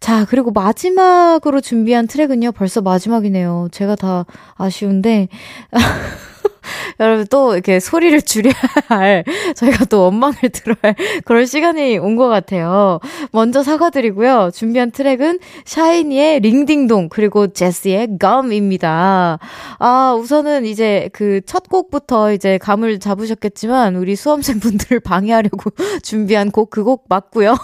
[0.00, 2.52] 자, 그리고 마지막으로 준비한 트랙은요.
[2.52, 3.68] 벌써 마지막이네요.
[3.72, 4.24] 제가 다
[4.56, 5.28] 아쉬운데.
[7.00, 8.54] 여러분 또 이렇게 소리를 줄여야
[8.88, 9.24] 할,
[9.56, 12.98] 저희가 또 원망을 들어야 할 그런 시간이 온 것 같아요.
[13.32, 14.50] 먼저 사과드리고요.
[14.54, 19.38] 준비한 트랙은 샤이니의 링딩동, 그리고 제스의 감입니다.
[19.78, 25.70] 아, 우선은 이제 그 첫 곡부터 이제 감을 잡으셨겠지만, 우리 수험생 분들을 방해하려고
[26.02, 27.54] 준비한 곡, 그 곡 맞고요.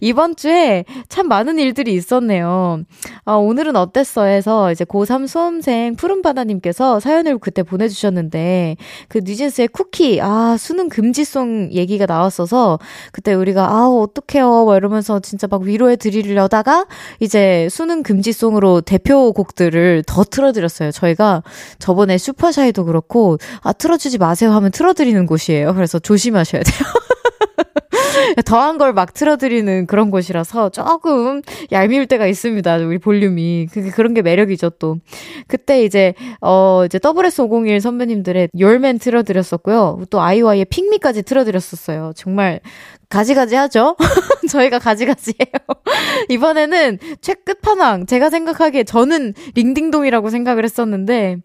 [0.00, 2.82] 이번 주에 참 많은 일들이 있었네요.
[3.24, 4.24] 아, 오늘은 어땠어?
[4.24, 8.76] 해서 이제 고3 수험생 푸른바다님께서 사연을 그때 보내주셨는데,
[9.08, 12.78] 그 뉴진스의 쿠키, 아, 수능 금지송 얘기가 나왔어서,
[13.12, 14.64] 그때 우리가, 아, 어떡해요.
[14.64, 16.86] 막 이러면서 진짜 막 위로해 드리려다가,
[17.20, 20.90] 이제 수능 금지송으로 대표 곡들을 더 틀어드렸어요.
[20.90, 21.42] 저희가
[21.78, 25.74] 저번에 슈퍼샤이도 그렇고, 아, 틀어주지 마세요 하면 틀어드리는 곳이에요.
[25.74, 26.88] 그래서 조심하셔야 돼요.
[28.44, 32.76] 더한 걸 막 틀어드리는 그런 곳이라서 조금 얄미울 때가 있습니다.
[32.78, 33.68] 우리 볼륨이.
[33.72, 34.96] 그게 그런 게 매력이죠, 또.
[35.46, 40.02] 그때 이제, 어, 이제 WS501 선배님들의 열맨 틀어드렸었고요.
[40.10, 42.12] 또 아이와이의 핑미까지 틀어드렸었어요.
[42.16, 42.60] 정말
[43.08, 43.96] 가지가지 하죠?
[44.50, 45.52] 저희가 가지가지해요.
[46.28, 48.06] 이번에는 최 끝판왕.
[48.06, 51.38] 제가 생각하기에 저는 링딩동이라고 생각을 했었는데,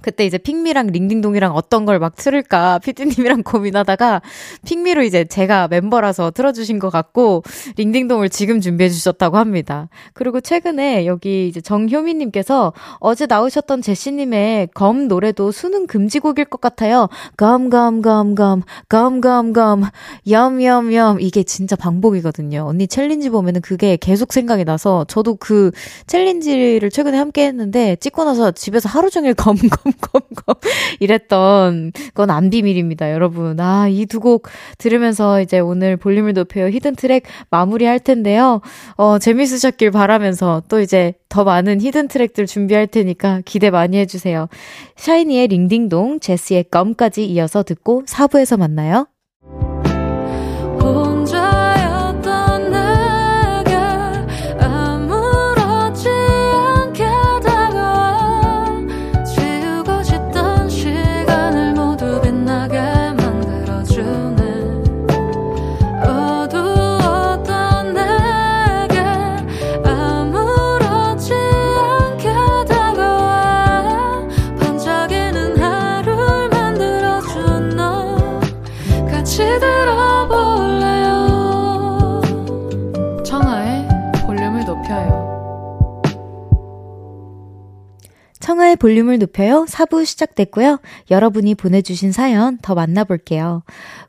[0.00, 4.22] 그때 이제 핑미랑 링딩동이랑 어떤 걸 막 틀을까 피디님이랑 고민하다가
[4.64, 7.42] 핑미로 이제 제가 멤버라서 틀어주신 것 같고
[7.76, 9.88] 링딩동을 지금 준비해 주셨다고 합니다.
[10.14, 17.08] 그리고 최근에 여기 이제 정효미님께서 어제 나오셨던 제시님의 검 노래도 수능 금지곡일 것 같아요.
[17.36, 19.84] 검검검검 검검검
[20.28, 22.64] 염염염 이게 진짜 방법이거든요.
[22.66, 25.70] 언니 챌린지 보면은 그게 계속 생각이 나서 저도 그
[26.06, 29.68] 챌린지를 최근에 함께 했는데 찍고 나서 집에서 하루 종일 검검
[30.00, 30.56] 컴컴컴
[31.00, 33.58] 이랬던 건 안 비밀입니다, 여러분.
[33.60, 34.48] 아, 이 두 곡
[34.78, 38.60] 들으면서 이제 오늘 볼륨을 높여요 hidden track 마무리할 텐데요.
[38.96, 44.48] 어, 재밌으셨길 바라면서 또 이제 더 많은 hidden track들 준비할 테니까 기대 많이 해주세요.
[44.96, 49.06] 샤이니의 링딩동, 제시의 껌까지 이어서 듣고 4부에서 만나요.
[88.68, 89.64] 청하의 볼륨을 높여요.
[89.68, 90.78] 4부 시작됐고요.
[91.10, 93.62] 여러분이 보내주신 사연 더 만나볼게요.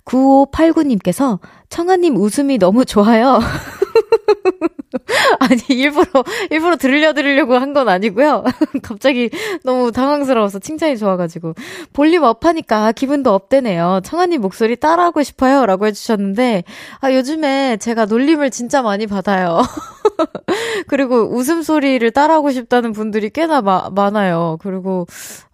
[0.06, 3.40] 9589님께서 청하님 웃음이 너무 좋아요.
[5.40, 8.44] 아니, 일부러, 일부러 들려 드리려고 한 건 아니고요.
[8.82, 9.30] 갑자기
[9.64, 11.54] 너무 당황스러워서 칭찬이 좋아가지고.
[11.94, 14.02] 볼륨 업하니까 기분도 업되네요.
[14.04, 15.66] 청아님 목소리 따라하고 싶어요.
[15.68, 16.64] 라고 해주셨는데,
[17.00, 19.62] 아, 요즘에 제가 놀림을 진짜 많이 받아요.
[20.88, 24.58] 그리고 웃음소리를 따라하고 싶다는 분들이 꽤나 마, 많아요.
[24.62, 25.06] 그리고,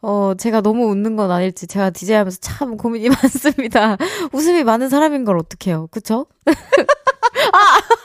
[0.01, 3.97] 어, 제가 너무 웃는 건 아닐지 제가 디제이 하면서 참 고민이 많습니다.
[4.31, 5.87] 웃음이 많은 사람인 걸 어떡해요.
[5.91, 6.27] 그쵸?
[7.53, 8.04] 아!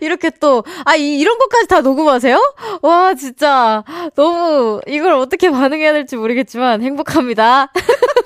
[0.00, 2.38] 이렇게 또, 아, 이, 이런 것까지 다 녹음하세요?
[2.82, 3.84] 와, 진짜.
[4.14, 7.72] 너무, 이걸 어떻게 반응해야 될지 모르겠지만 행복합니다.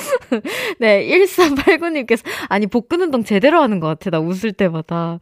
[0.80, 4.10] 네, 1489님께서, 아니, 복근 운동 제대로 하는 것 같아.
[4.10, 5.18] 나 웃을 때마다.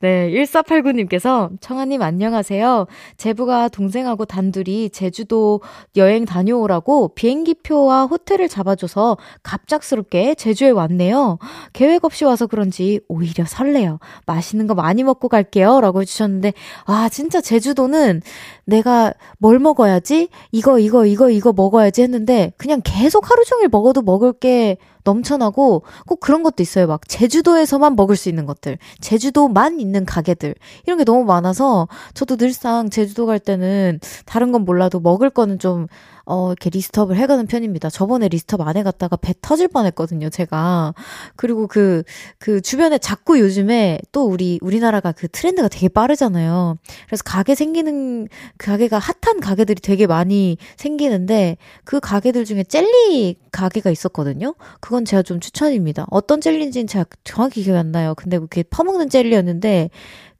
[0.00, 2.86] 네, 1489님께서, 청아님 안녕하세요.
[3.16, 5.60] 제부가 동생하고 단둘이 제주도
[5.96, 11.38] 여행 다녀오라고 비행기표와 호텔을 잡아줘서 갑작스럽게 제주에 왔네요.
[11.72, 13.98] 계획 없이 와서 그런지 오히려 설레요.
[14.26, 15.80] 맛있는 거 많이 먹고 갈게요.
[15.80, 16.52] 라고 해주셨는데,
[16.86, 18.22] 아, 진짜 제주도는
[18.64, 20.28] 내가 뭘 먹어야지?
[20.52, 26.20] 이거, 이거, 이거, 이거 먹어야지 했는데, 그냥 계속 하루 종일 먹어도 먹을 게 넘쳐나고 꼭
[26.20, 26.86] 그런 것도 있어요.
[26.86, 30.54] 막 제주도에서만 먹을 수 있는 것들, 제주도만 있는 가게들
[30.86, 35.86] 이런 게 너무 많아서 저도 늘상 제주도 갈 때는 다른 건 몰라도 먹을 거는 좀
[36.24, 37.90] 어, 이렇게 list up을 해가는 편입니다.
[37.90, 40.94] 저번에 list up 안 해갔다가 배 터질 뻔 했거든요, 제가.
[41.36, 42.02] 그리고 그,
[42.38, 46.78] 그 주변에 자꾸 요즘에 또 우리, 우리나라가 그 트렌드가 되게 빠르잖아요.
[47.06, 53.90] 그래서 가게 생기는, 그 가게가 핫한 가게들이 되게 많이 생기는데 그 가게들 중에 젤리 가게가
[53.90, 54.54] 있었거든요.
[54.80, 56.06] 그건 제가 좀 추천입니다.
[56.10, 58.14] 어떤 젤리인지는 제가 정확히 기억이 안 나요.
[58.16, 59.90] 근데 그게 퍼먹는 젤리였는데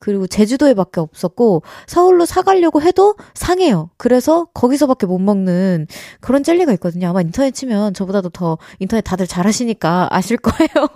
[0.03, 3.91] 그리고 제주도에밖에 없었고 서울로 사가려고 해도 상해요.
[3.97, 5.87] 그래서 거기서밖에 못 먹는
[6.21, 7.09] 그런 젤리가 있거든요.
[7.09, 10.89] 아마 인터넷 치면 저보다도 더 인터넷 다들 잘하시니까 아실 거예요.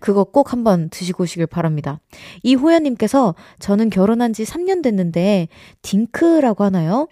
[0.00, 1.98] 그거 꼭 한번 드시고 오시길 바랍니다.
[2.42, 5.48] 이호연님께서 저는 결혼한 지 3년 됐는데
[5.80, 7.08] 딩크라고 하나요?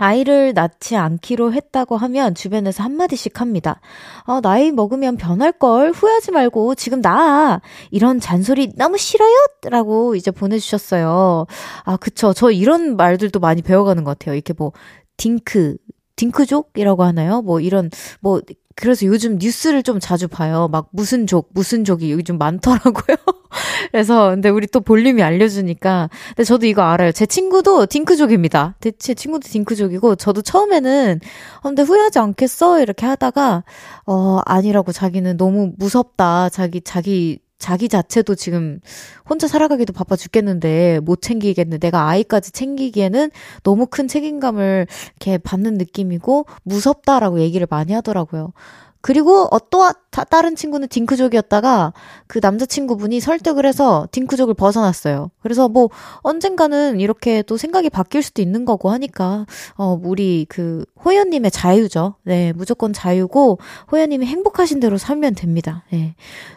[0.00, 3.80] 아이를 낳지 않기로 했다고 하면 주변에서 한마디씩 합니다.
[4.24, 5.90] 아, 나이 먹으면 변할 걸?
[5.90, 9.34] 후회하지 말고 지금 나 이런 잔소리 너무 싫어요?
[9.64, 11.46] 라고 이제 보내주셨어요.
[11.84, 12.32] 아, 그쵸.
[12.32, 14.34] 저 이런 말들도 많이 배워가는 것 같아요.
[14.34, 14.72] 이렇게 뭐,
[15.18, 15.76] 딩크,
[16.16, 17.42] 딩크족이라고 하나요?
[17.42, 17.90] 뭐 이런,
[18.20, 18.40] 뭐,
[18.76, 20.68] 그래서 요즘 뉴스를 좀 자주 봐요.
[20.70, 23.16] 막 무슨 족, 무슨 족이 여기 좀 많더라고요.
[23.90, 26.08] 그래서 근데 우리 또 볼륨이 알려주니까.
[26.28, 27.12] 근데 저도 이거 알아요.
[27.12, 28.76] 제 친구도 딩크족입니다.
[28.98, 31.20] 제 친구도 딩크족이고 저도 처음에는
[31.58, 33.64] 어, 근데 후회하지 않겠어 이렇게 하다가
[34.06, 36.48] 어 아니라고 자기는 너무 무섭다.
[36.48, 38.80] 자기 자기 자기 자체도 지금
[39.28, 41.78] 혼자 살아가기도 바빠 죽겠는데 못 챙기겠네.
[41.78, 43.30] 내가 아이까지 챙기기에는
[43.62, 44.86] 너무 큰 책임감을
[45.20, 48.52] 이렇게 받는 느낌이고 무섭다라고 얘기를 많이 하더라고요.
[49.00, 49.90] 그리고 어, 또
[50.28, 51.92] 다른 친구는 딩크족이었다가
[52.26, 55.30] 그 남자친구분이 설득을 해서 딩크족을 벗어났어요.
[55.40, 55.88] 그래서 뭐
[56.18, 59.46] 언젠가는 이렇게 또 생각이 바뀔 수도 있는 거고 하니까
[59.76, 62.16] 어 우리 그 호연님의 자유죠.
[62.24, 63.58] 네, 무조건 자유고
[63.90, 65.84] 호연님이 행복하신 대로 살면 됩니다.
[65.90, 66.14] 네.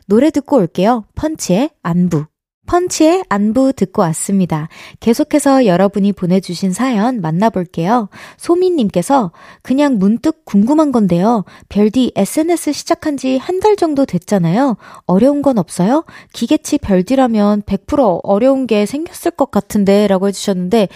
[0.08, 1.06] 노래 듣고 올게요.
[1.16, 2.26] 펀치의 안부.
[2.66, 4.70] 펀치의 안부 듣고 왔습니다.
[5.00, 8.10] 계속해서 여러분이 보내주신 사연 만나볼게요.
[8.38, 11.44] 소민님께서 그냥 문득 궁금한 건데요.
[11.70, 14.78] 별디 SNS 시작한 지 한 달 정도 됐잖아요.
[15.06, 16.04] 어려운 건 없어요?
[16.34, 20.88] 기계치 별디라면 100% 어려운 게 생겼을 것 같은데 라고 해주셨는데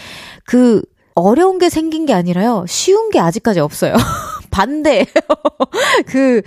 [0.45, 0.81] 그
[1.15, 2.65] 어려운 게 생긴 게 아니라요.
[2.67, 3.93] 쉬운 게 아직까지 없어요.
[4.57, 5.05] 반대.
[6.07, 6.41] 그,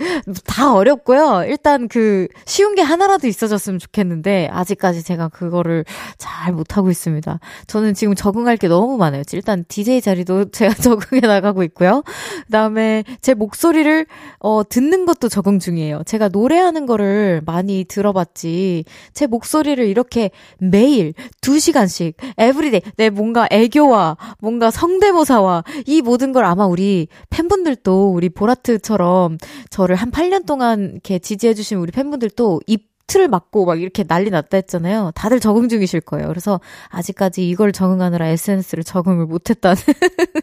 [0.45, 1.45] 다 어렵고요.
[1.47, 5.85] 일단 그, 쉬운 게 하나라도 있어졌으면 좋겠는데, 아직까지 제가 그거를
[6.17, 7.39] 잘 못하고 있습니다.
[7.67, 9.23] 저는 지금 적응할 게 너무 많아요.
[9.31, 12.03] 일단 DJ 자리도 제가 적응해 나가고 있고요.
[12.47, 14.05] 그 다음에 제 목소리를,
[14.39, 16.03] 어, 듣는 것도 적응 중이에요.
[16.05, 18.83] 제가 노래하는 거를 많이 들어봤지,
[19.13, 26.43] 제 목소리를 이렇게 매일 2시간씩, every day, 내 뭔가 애교와, 뭔가 성대모사와, 이 모든 걸
[26.43, 29.37] 아마 우리 팬분들도 우리 보라트처럼
[29.69, 34.57] 저를 한 8년 동안 이렇게 지지해주신 우리 팬분들도 입 틀을 막고 막 이렇게 난리 났다
[34.57, 35.11] 했잖아요.
[35.15, 36.27] 다들 적응 중이실 거예요.
[36.29, 39.75] 그래서 아직까지 이걸 적응하느라 SNS를 적응을 못했다는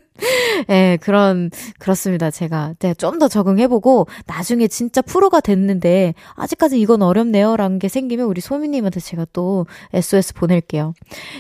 [0.71, 2.31] 예, 그런 그렇습니다.
[2.31, 8.41] 제가 네, 좀더 적응해보고 나중에 진짜 프로가 됐는데 아직까지 이건 어렵네요 라는 게 생기면 우리
[8.41, 10.95] 소미님한테 제가 또 SOS 보낼게요.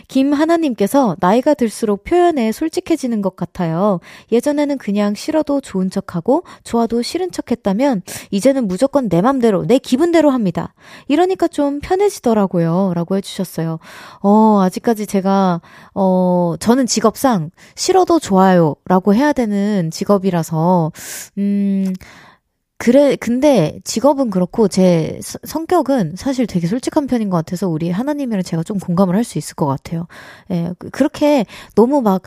[0.08, 4.00] 김하나님께서 나이가 들수록 표현에 솔직해지는 것 같아요.
[4.32, 10.30] 예전에는 그냥 싫어도 좋은 척하고 좋아도 싫은 척 했다면 이제는 무조건 내 맘대로 내 기분대로
[10.30, 10.74] 합니다.
[11.08, 12.92] 이러니까 좀 편해지더라고요.
[12.94, 13.78] 라고 해주셨어요.
[14.20, 15.60] 어, 아직까지 제가,
[15.94, 18.67] 어, 저는 직업상 싫어도 좋아요.
[18.86, 20.92] 라고 해야 되는 직업이라서,
[21.38, 21.92] 음,
[22.78, 28.62] 그래, 근데 직업은 그렇고 제 성격은 사실 되게 솔직한 편인 것 같아서 우리 하나님이랑 제가
[28.62, 30.06] 좀 공감을 할 수 있을 것 같아요.
[30.50, 31.44] 예, 그, 그렇게
[31.74, 32.22] 너무 막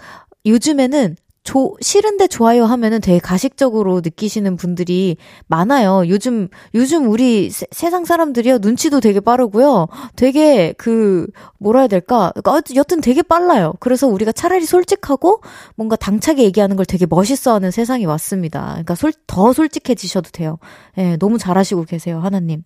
[0.45, 5.17] 요즘에는 조, 싫은데 좋아요 하면은 되게 가식적으로 느끼시는 분들이
[5.47, 6.03] 많아요.
[6.07, 8.59] 요즘, 요즘 우리 세, 상 사람들이요.
[8.59, 9.87] 눈치도 되게 빠르고요.
[10.15, 11.27] 되게 그,
[11.57, 12.31] 뭐라 해야 될까.
[12.35, 13.73] 그러니까 여튼 되게 빨라요.
[13.79, 15.41] 그래서 우리가 차라리 솔직하고
[15.75, 18.67] 뭔가 당차게 얘기하는 걸 되게 멋있어 하는 세상이 왔습니다.
[18.73, 20.59] 그러니까 솔, 더 솔직해지셔도 돼요.
[20.97, 22.19] 예, 네, 너무 잘하시고 계세요.
[22.19, 22.63] 하나님.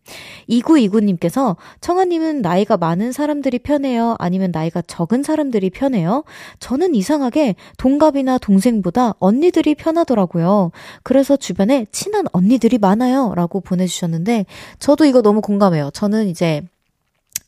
[0.50, 4.16] 2929님께서 청아님은 나이가 많은 사람들이 편해요?
[4.20, 6.26] 아니면 나이가 적은 사람들이 편해요?
[6.60, 10.72] 저는 이상하게 동갑이나 동생 동생보다 언니들이 편하더라고요.
[11.04, 13.34] 그래서 주변에 친한 언니들이 많아요.
[13.36, 14.46] 라고 보내주셨는데,
[14.80, 15.92] 저도 이거 너무 공감해요.
[15.94, 16.62] 저는 이제,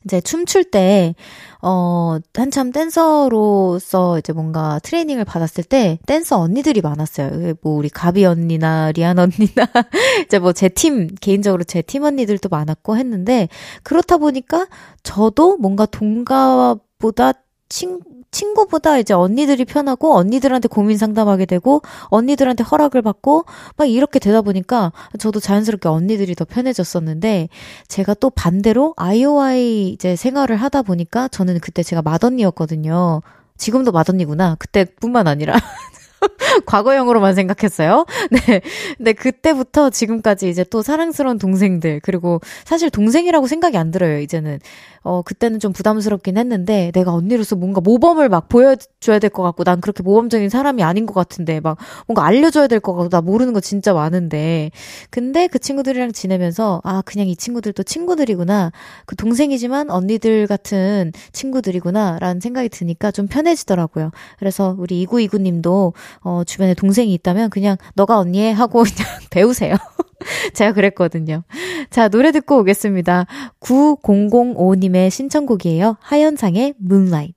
[0.05, 1.15] 이제 춤출 때,
[1.61, 7.55] 어, 한참 댄서로서 이제 뭔가 트레이닝을 받았을 때 댄서 언니들이 많았어요.
[7.61, 9.67] 뭐 우리 가비 언니나 리안 언니나
[10.25, 13.49] 이제 뭐 제 팀, 개인적으로 제 팀 언니들도 많았고 했는데
[13.83, 14.67] 그렇다 보니까
[15.03, 17.33] 저도 뭔가 동갑 보다
[17.69, 17.99] 친,
[18.31, 23.45] 친구보다 이제 언니들이 편하고 언니들한테 고민 상담하게 되고 언니들한테 허락을 받고
[23.75, 27.49] 막 이렇게 되다 보니까 저도 자연스럽게 언니들이 더 편해졌었는데
[27.87, 33.21] 제가 또 반대로 아이오아이 이제 생활을 하다 보니까 저는 그때 제가 맏언니였거든요.
[33.57, 34.55] 지금도 맏언니구나.
[34.59, 35.55] 그때뿐만 아니라.
[36.65, 38.05] 과거형으로만 생각했어요.
[38.31, 38.61] 네.
[38.97, 44.59] 근데 그때부터 지금까지 이제 또 사랑스러운 동생들, 그리고 사실 동생이라고 생각이 안 들어요, 이제는.
[45.07, 49.79] 어, 그때는 좀 부담스럽긴 했는데, 내가 언니로서 뭔가 모범을 막 보여줘야 될 것 같고, 난
[49.81, 51.77] 그렇게 모범적인 사람이 아닌 것 같은데, 막
[52.07, 54.71] 뭔가 알려줘야 될 것 같고, 나 모르는 거 진짜 많은데.
[55.09, 58.71] 근데 그 친구들이랑 지내면서, 아, 그냥 이 친구들도 친구들이구나.
[59.05, 62.17] 그 동생이지만 언니들 같은 친구들이구나.
[62.19, 64.11] 라는 생각이 드니까 좀 편해지더라고요.
[64.39, 69.75] 그래서 우리 이구이구 님도 어, 주변에 동생이 있다면 그냥 너가 언니 해 하고 그냥 배우세요.
[70.53, 71.43] 제가 그랬거든요.
[71.89, 73.25] 자, 노래 듣고 오겠습니다.
[73.61, 75.97] 9005님의 신청곡이에요.
[76.01, 77.36] 하현상의 Moonlight.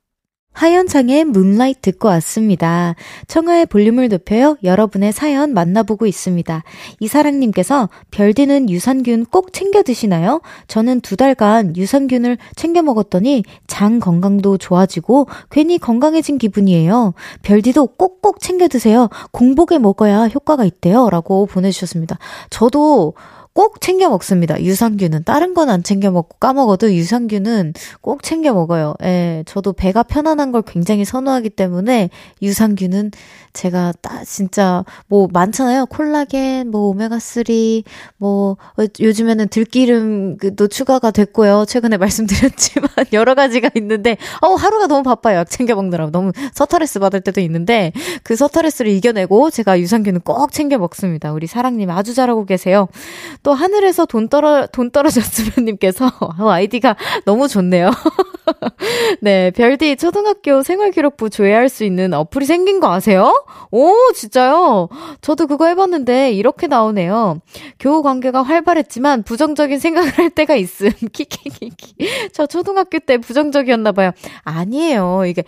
[0.61, 2.94] 하현창의 문라이트 듣고 왔습니다.
[3.28, 4.58] 청하의 볼륨을 높여요.
[4.62, 6.64] 여러분의 사연 만나보고 있습니다.
[7.00, 10.42] 이사랑님께서 별디는 유산균 꼭 챙겨 드시나요?
[10.68, 17.14] 저는 두 달간 유산균을 챙겨 먹었더니 장 건강도 좋아지고 괜히 건강해진 기분이에요.
[17.40, 19.08] 별디도 꼭꼭 챙겨 드세요.
[19.30, 21.08] 공복에 먹어야 효과가 있대요.
[21.08, 22.18] 라고 보내주셨습니다.
[22.50, 23.14] 저도
[23.61, 24.58] 꼭 챙겨 먹습니다.
[24.58, 25.24] 유산균은.
[25.24, 28.94] 다른 건 안 챙겨 먹고 까먹어도 유산균은 꼭 챙겨 먹어요.
[29.02, 32.08] 예, 저도 배가 편안한 걸 굉장히 선호하기 때문에
[32.40, 33.11] 유산균은
[33.52, 35.86] 제가 딱 진짜 뭐 많잖아요.
[35.86, 37.84] 콜라겐, 뭐 오메가3,
[38.16, 38.56] 뭐
[38.98, 41.66] 요즘에는 들기름도 추가가 됐고요.
[41.66, 45.38] 최근에 말씀드렸지만 여러 가지가 있는데 어 하루가 너무 바빠요.
[45.40, 47.92] 약 챙겨 먹느라고 너무 서터레스 받을 때도 있는데
[48.22, 51.32] 그 서터레스를 이겨내고 제가 유산균은 꼭 챙겨 먹습니다.
[51.32, 52.88] 우리 사랑님 아주 잘하고 계세요.
[53.42, 56.07] 또 하늘에서 돈 떨어 돈 떨어졌으면 님께서
[56.38, 57.90] 어, 아이디가 너무 좋네요.
[59.20, 63.44] 네, 별디 초등학교 생활기록부 조회할 수 있는 어플이 생긴 거 아세요?
[63.70, 64.88] 오, 진짜요?
[65.20, 67.40] 저도 그거 해봤는데 이렇게 나오네요.
[67.78, 70.90] 교우 관계가 활발했지만 부정적인 생각을 할 때가 있음.
[71.12, 71.94] 키키키키.
[72.32, 74.11] 저 초등학교 때 부정적이었나 봐요.
[74.42, 75.24] 아니에요.
[75.26, 75.44] 이게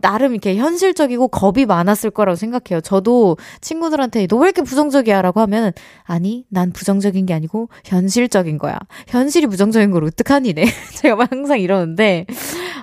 [0.00, 2.80] 나름 이렇게 현실적이고 겁이 많았을 거라고 생각해요.
[2.82, 5.22] 저도 친구들한테 너 왜 이렇게 부정적이야?
[5.22, 5.72] 라고 하면
[6.04, 8.78] 아니, 난 부정적인 게 아니고 현실적인 거야.
[9.08, 10.64] 현실이 부정적인 걸 어떡하니네.
[10.96, 12.26] 제가 항상 이러는데,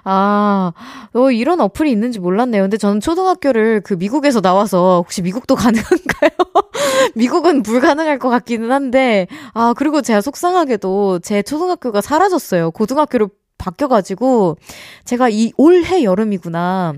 [0.04, 0.72] 아,
[1.14, 2.64] 어, 이런 어플이 있는지 몰랐네요.
[2.64, 6.32] 근데 저는 초등학교를 그 미국에서 나와서 혹시 미국도 가능한가요?
[7.16, 12.72] 미국은 불가능할 것 같기는 한데, 아, 그리고 제가 속상하게도 제 초등학교가 사라졌어요.
[12.72, 13.28] 고등학교를
[13.58, 14.58] 바뀌어가지고,
[15.06, 16.94] 제가 이 올해 여름이구나.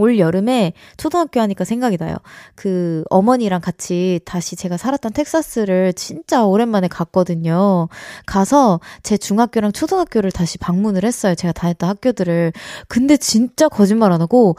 [0.00, 2.16] 올 여름에 초등학교 하니까 생각이 나요.
[2.54, 7.88] 그 어머니랑 같이 다시 제가 살았던 텍사스를 진짜 오랜만에 갔거든요.
[8.24, 11.34] 가서 제 중학교랑 초등학교를 다시 방문을 했어요.
[11.34, 12.54] 제가 다녔던 학교들을.
[12.88, 14.56] 근데 진짜 거짓말 안 하고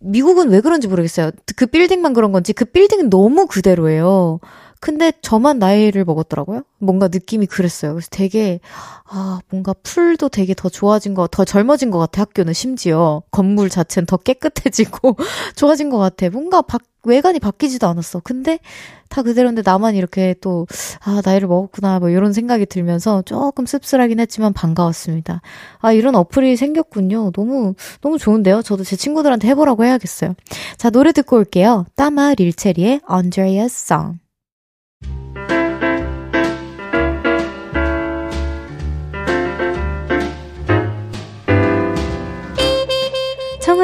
[0.00, 1.30] 미국은 왜 그런지 모르겠어요.
[1.56, 4.38] 그 빌딩만 그런 건지 그 빌딩은 너무 그대로예요.
[4.80, 6.62] 근데 저만 나이를 먹었더라고요.
[6.78, 7.94] 뭔가 느낌이 그랬어요.
[7.94, 8.60] 그래서 되게,
[9.04, 13.22] 아, 뭔가 풀도 되게 더 좋아진 거, 더 젊어진 것 같아, 학교는 심지어.
[13.30, 15.16] 건물 자체는 더 깨끗해지고,
[15.56, 16.30] 좋아진 것 같아.
[16.30, 18.20] 뭔가 바, 외관이 바뀌지도 않았어.
[18.22, 18.58] 근데
[19.08, 20.66] 다 그대로인데 나만 이렇게 또,
[21.00, 25.40] 아, 나이를 먹었구나, 뭐 이런 생각이 들면서 조금 씁쓸하긴 했지만 반가웠습니다.
[25.80, 27.32] 아, 이런 어플이 생겼군요.
[27.32, 28.62] 너무, 너무 좋은데요?
[28.62, 30.34] 저도 제 친구들한테 해보라고 해야겠어요.
[30.76, 31.86] 자, 노래 듣고 올게요.
[31.96, 34.18] 따마 릴체리의 Andrea's Song.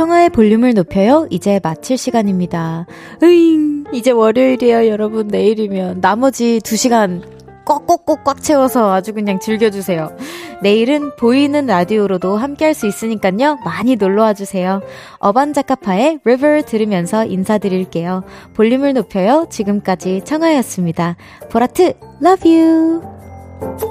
[0.00, 1.26] 청하의 볼륨을 높여요.
[1.28, 2.86] 이제 마칠 시간입니다.
[3.22, 5.28] 으잉, 이제 월요일이에요, 여러분.
[5.28, 6.00] 내일이면.
[6.00, 7.22] 나머지 2시간
[7.66, 10.16] 꼭꼭꼭 꽉 채워서 아주 그냥 즐겨주세요.
[10.62, 13.58] 내일은 보이는 라디오로도 함께 할 수 있으니까요.
[13.62, 14.80] 많이 놀러와 주세요.
[15.18, 18.24] 어반자카파의 River 들으면서 인사드릴게요.
[18.54, 19.48] 볼륨을 높여요.
[19.50, 21.16] 지금까지 청하였습니다.
[21.50, 21.92] 보라트,
[22.24, 23.89] love you!